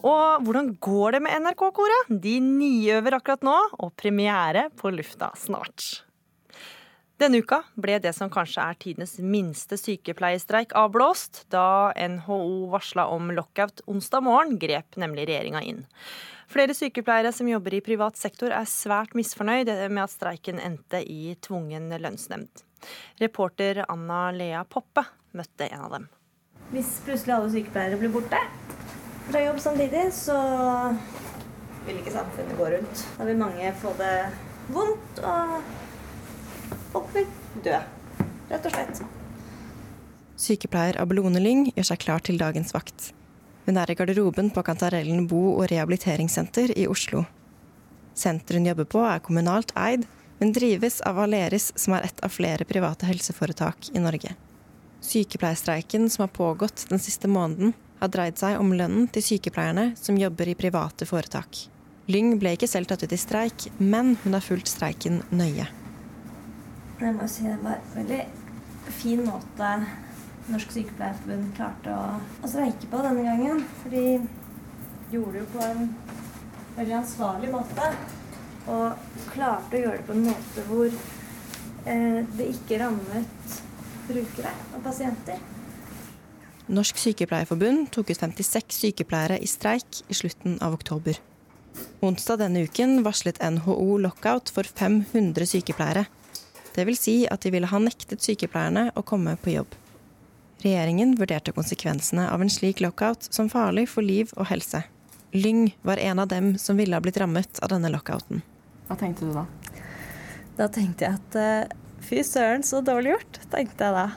[0.00, 2.12] Og hvordan går det med NRK-koret?
[2.22, 6.04] De niøver akkurat nå, og premiere på lufta snart.
[7.20, 13.28] Denne uka ble det som kanskje er tidenes minste sykepleierstreik avblåst, da NHO varsla om
[13.36, 15.82] lockout onsdag morgen, grep nemlig regjeringa inn.
[16.50, 21.36] Flere sykepleiere som jobber i privat sektor er svært misfornøyd med at streiken endte i
[21.44, 22.64] tvungen lønnsnemnd.
[23.20, 25.04] Reporter Anna Lea Poppe
[25.36, 26.10] møtte en av dem.
[26.72, 28.40] Hvis plutselig alle sykepleiere blir borte
[29.30, 30.36] fra jobb samtidig, så
[31.86, 33.04] vil ikke samfunnet gå rundt.
[33.18, 34.16] Da vil mange få det
[34.74, 35.60] vondt og
[36.90, 37.26] Folk vil
[37.62, 37.76] dø,
[38.50, 39.00] rett og slett.
[40.40, 43.12] Sykepleier Abelone Lyng gjør seg klar til dagens vakt.
[43.66, 47.22] Hun er i garderoben på Kantarellen bo- og rehabiliteringssenter i Oslo.
[48.18, 50.08] Senteret hun jobber på er kommunalt eid,
[50.40, 54.34] men drives av Aleris, som er et av flere private helseforetak i Norge.
[55.06, 60.18] Sykepleierstreiken som har pågått den siste måneden, har dreid seg om lønnen til sykepleierne som
[60.18, 61.66] jobber i private foretak.
[62.10, 65.68] Lyng ble ikke selv tatt ut i streik, men hun har fulgt streiken nøye.
[67.00, 68.22] Jeg må si det var en veldig
[68.90, 69.68] fin måte
[70.50, 73.62] Norsk Sykepleierforbund klarte å, å streike på denne gangen.
[73.82, 74.04] For de
[75.14, 75.86] gjorde det på en
[76.78, 77.92] veldig ansvarlig måte.
[78.70, 83.56] Og klarte å gjøre det på en måte hvor eh, det ikke rammet
[84.10, 85.49] brukere og pasienter.
[86.70, 91.16] Norsk Sykepleierforbund tok ut 56 sykepleiere i streik i slutten av oktober.
[91.98, 96.04] Onsdag denne uken varslet NHO lockout for 500 sykepleiere.
[96.76, 99.74] Det vil si at de ville ha nektet sykepleierne å komme på jobb.
[100.62, 104.84] Regjeringen vurderte konsekvensene av en slik lockout som farlig for liv og helse.
[105.34, 108.44] Lyng var en av dem som ville ha blitt rammet av denne lockouten.
[108.86, 109.48] Hva tenkte du da?
[110.58, 114.08] Da tenkte jeg at eh, fy søren, så dårlig gjort, tenkte jeg da.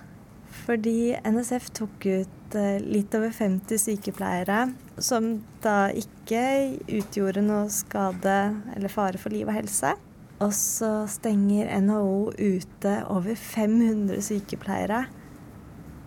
[0.63, 4.67] Fordi NSF tok ut eh, litt over 50 sykepleiere
[5.01, 6.43] som da ikke
[6.85, 8.37] utgjorde noe skade
[8.75, 9.95] eller fare for liv og helse.
[10.43, 15.05] Og så stenger NHO ute over 500 sykepleiere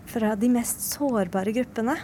[0.07, 1.97] fra de mest sårbare gruppene.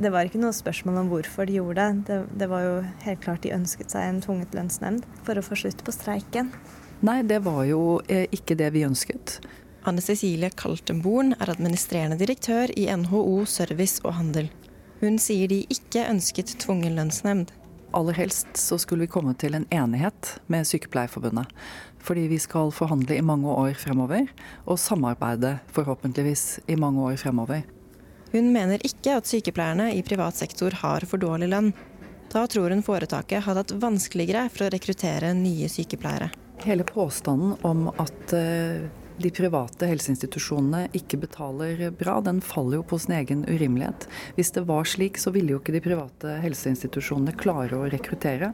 [0.00, 2.04] Det var ikke noe spørsmål om hvorfor de gjorde det.
[2.08, 5.58] Det, det var jo helt klart de ønsket seg en tvunget lønnsnemnd for å få
[5.60, 6.54] slutt på streiken.
[7.04, 9.40] Nei, det var jo eh, ikke det vi ønsket.
[9.88, 14.50] Anne Cecilie Kaltenborn er administrerende direktør i NHO Service og Handel.
[15.00, 17.54] Hun sier de ikke ønsket tvungen lønnsnemnd.
[17.96, 21.48] Aller helst så skulle vi komme til en enighet med Sykepleierforbundet.
[21.98, 24.28] Fordi vi skal forhandle i mange år fremover,
[24.68, 27.64] og samarbeide forhåpentligvis i mange år fremover.
[28.30, 31.72] Hun mener ikke at sykepleierne i privat sektor har for dårlig lønn.
[32.30, 36.28] Da tror hun foretaket hadde hatt vanskeligere for å rekruttere nye sykepleiere.
[36.62, 38.84] Hele påstanden om at eh,
[39.20, 44.06] de private helseinstitusjonene ikke betaler bra, den faller jo på sin egen urimelighet.
[44.36, 48.52] Hvis det var slik, så ville jo ikke de private helseinstitusjonene klare å rekruttere.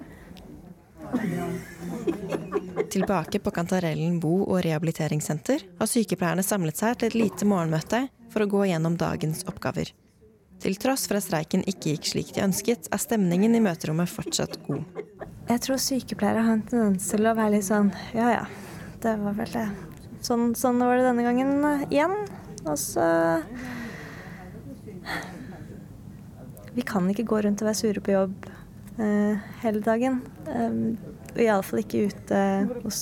[2.91, 8.45] Tilbake på Kantarellen bo- og rehabiliteringssenter har sykepleierne samlet seg til et lite morgenmøte for
[8.45, 9.93] å gå gjennom dagens oppgaver.
[10.61, 14.59] Til tross for at streiken ikke gikk slik de ønsket, er stemningen i møterommet fortsatt
[14.67, 14.85] god.
[15.47, 18.47] Jeg tror sykepleiere har en tendens til å være litt sånn Ja ja,
[19.05, 19.69] det var vel det.
[20.27, 22.17] Sånn, sånn var det denne gangen eh, igjen.
[22.67, 23.07] Og så
[26.75, 28.49] Vi kan ikke gå rundt og være sure på jobb
[29.01, 30.19] eh, hele dagen.
[30.51, 30.97] Um,
[31.37, 32.41] Iallfall ikke ute
[32.83, 32.99] hos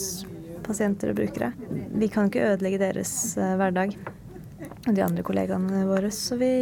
[0.67, 1.53] pasienter og brukere.
[1.95, 3.97] Vi kan ikke ødelegge deres eh, hverdag
[4.85, 6.13] og de andre kollegaene våre.
[6.15, 6.53] Så vi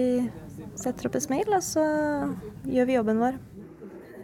[0.79, 1.85] setter opp et smil, og så
[2.71, 3.41] gjør vi jobben vår.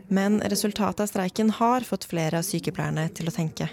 [0.09, 3.69] Men resultatet av streiken har fått flere av sykepleierne til å tenke.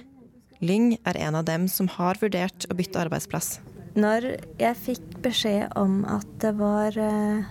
[0.63, 3.59] Lyng er en av dem som har vurdert å bytte arbeidsplass.
[3.95, 4.27] Når
[4.59, 7.47] jeg fikk beskjed om at det var eh,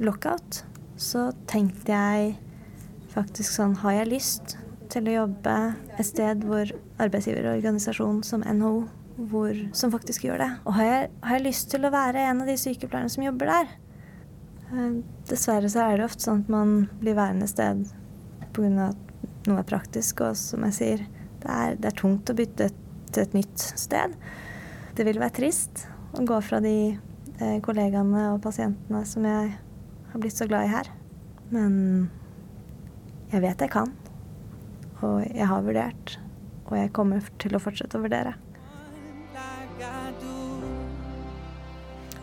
[0.00, 0.62] lockout,
[0.96, 2.36] så tenkte jeg
[3.12, 4.56] faktisk sånn Har jeg lyst
[4.92, 5.56] til å jobbe
[5.96, 6.68] et sted hvor
[7.02, 8.86] arbeidsgiverorganisasjon som NHO
[9.30, 10.50] hvor, som faktisk gjør det?
[10.68, 13.52] Og har jeg, har jeg lyst til å være en av de sykepleierne som jobber
[13.52, 13.74] der?
[14.72, 14.98] Eh,
[15.28, 17.86] Dessverre så er det ofte sånn at man blir værende sted
[18.56, 18.90] pga.
[18.90, 20.20] at noe er praktisk.
[20.26, 21.06] Og som jeg sier,
[21.46, 22.70] det er, det er tungt å bytte
[23.14, 24.16] til et nytt sted.
[24.96, 25.86] Det vil være trist
[26.16, 29.52] å gå fra de eh, kollegaene og pasientene som jeg
[30.10, 30.90] har blitt så glad i her.
[31.54, 31.76] Men
[33.30, 33.92] jeg vet jeg kan.
[35.04, 36.16] Og jeg har vurdert.
[36.66, 38.34] Og jeg kommer til å fortsette å vurdere.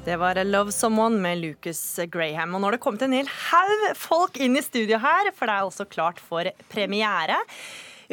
[0.03, 2.55] Det var 'Love Someone' med Lucas Graham.
[2.55, 5.55] Og nå har det kommet en hel haug folk inn i studio her, for det
[5.55, 7.38] er også klart for premiere.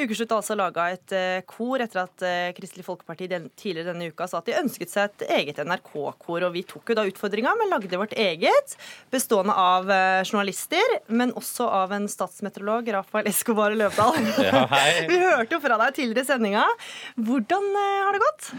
[0.01, 4.11] Ukeslutt har altså laga et eh, kor etter at eh, Kristelig Folkeparti den, tidligere denne
[4.11, 6.47] uka sa at de ønsket seg et eget NRK-kor.
[6.49, 8.77] Og vi tok jo da utfordringa, men lagde vårt eget,
[9.13, 14.21] bestående av eh, journalister, men også av en statsmeteorolog, Rafael Escobar Løvdahl.
[14.41, 14.67] Ja,
[15.11, 16.69] vi hørte jo fra deg tidligere i sendinga.
[17.21, 18.55] Hvordan har det gått?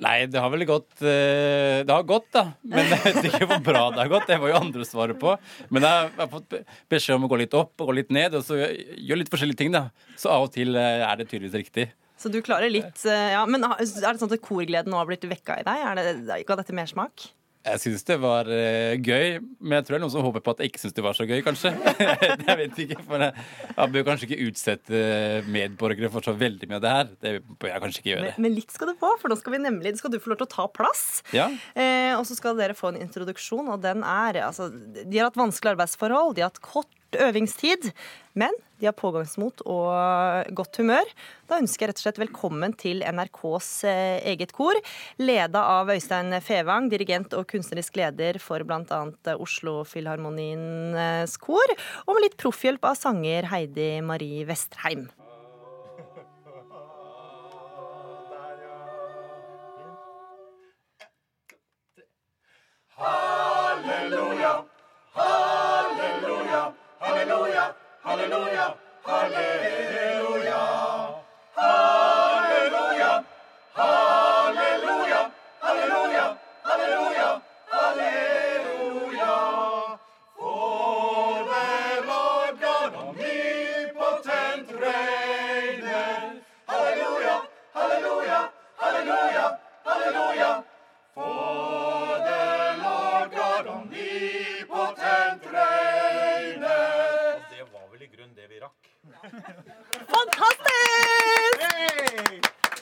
[0.00, 2.46] Nei, det har vel gått eh, Det har gått, da.
[2.64, 4.28] Men jeg vet ikke hvor bra det har gått.
[4.30, 5.34] Det var jo andre svare på.
[5.68, 6.60] Men jeg har fått
[6.92, 9.60] beskjed om å gå litt opp og gå litt ned, og så gjøre litt forskjellige
[9.60, 9.88] ting, da.
[10.20, 11.90] Så av og til eh, er det tydeligvis riktig.
[12.20, 15.24] Så du klarer litt, eh, ja, Men er det sånn at korgleden nå har blitt
[15.28, 15.84] vekka i deg?
[15.90, 17.30] Er det, ga dette mersmak?
[17.60, 20.54] Jeg syns det var uh, gøy, men jeg tror det er noen som håper på
[20.54, 21.72] at jeg ikke syns det var så gøy, kanskje.
[22.48, 25.02] jeg vet ikke, for jeg, jeg bør kanskje ikke utsette
[25.52, 27.10] medborgere for så veldig mye av det her.
[27.20, 28.30] Det bør jeg kanskje ikke gjøre.
[28.30, 30.40] Men, men litt skal du få, for nå skal vi nemlig skal du få lov
[30.40, 31.04] til å ta plass.
[31.36, 31.50] Ja.
[31.74, 35.38] Eh, og så skal dere få en introduksjon, og den er altså, De har hatt
[35.40, 36.88] vanskelige arbeidsforhold, de har hatt kort
[37.18, 37.90] øvingstid,
[38.38, 41.08] men de har pågangsmot og godt humør.
[41.50, 44.78] Da ønsker jeg rett og slett velkommen til NRKs eh, eget kor,
[45.20, 49.02] leda av Øystein Fevang, dirigent og kunstnerisk leder for bl.a.
[49.36, 54.46] Oslo Filharmoniens kor, og med litt proffhjelp av sanger Heidi Marie.
[63.00, 64.19] Halleluja, halleluja,
[68.20, 70.19] halleluja, halleluja,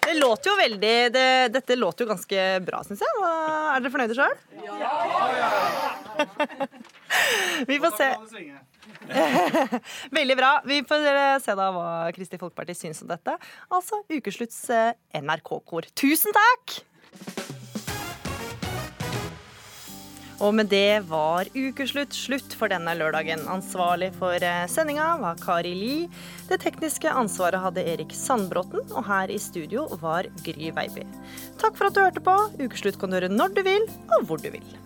[0.08, 3.12] Det låter jo veldig det, Dette låter jo ganske bra, syns jeg.
[3.28, 4.36] Er dere fornøyde sjøl?
[7.68, 8.08] Vi får se.
[10.18, 10.52] Veldig bra.
[10.64, 11.04] Vi får
[11.44, 13.36] se da hva Kristelig Folkeparti syns om dette.
[13.74, 15.88] Altså ukeslutts eh, NRK-kor.
[15.98, 16.78] Tusen takk!
[20.38, 23.42] Og med det var ukeslutt slutt for denne lørdagen.
[23.50, 25.96] Ansvarlig for eh, sendinga var Kari Li.
[26.46, 31.02] Det tekniske ansvaret hadde Erik Sandbråten, og her i studio var Gry Veiby.
[31.58, 32.36] Takk for at du hørte på.
[32.62, 34.78] Ukeslutt kan du høre når du vil, og hvor du vil.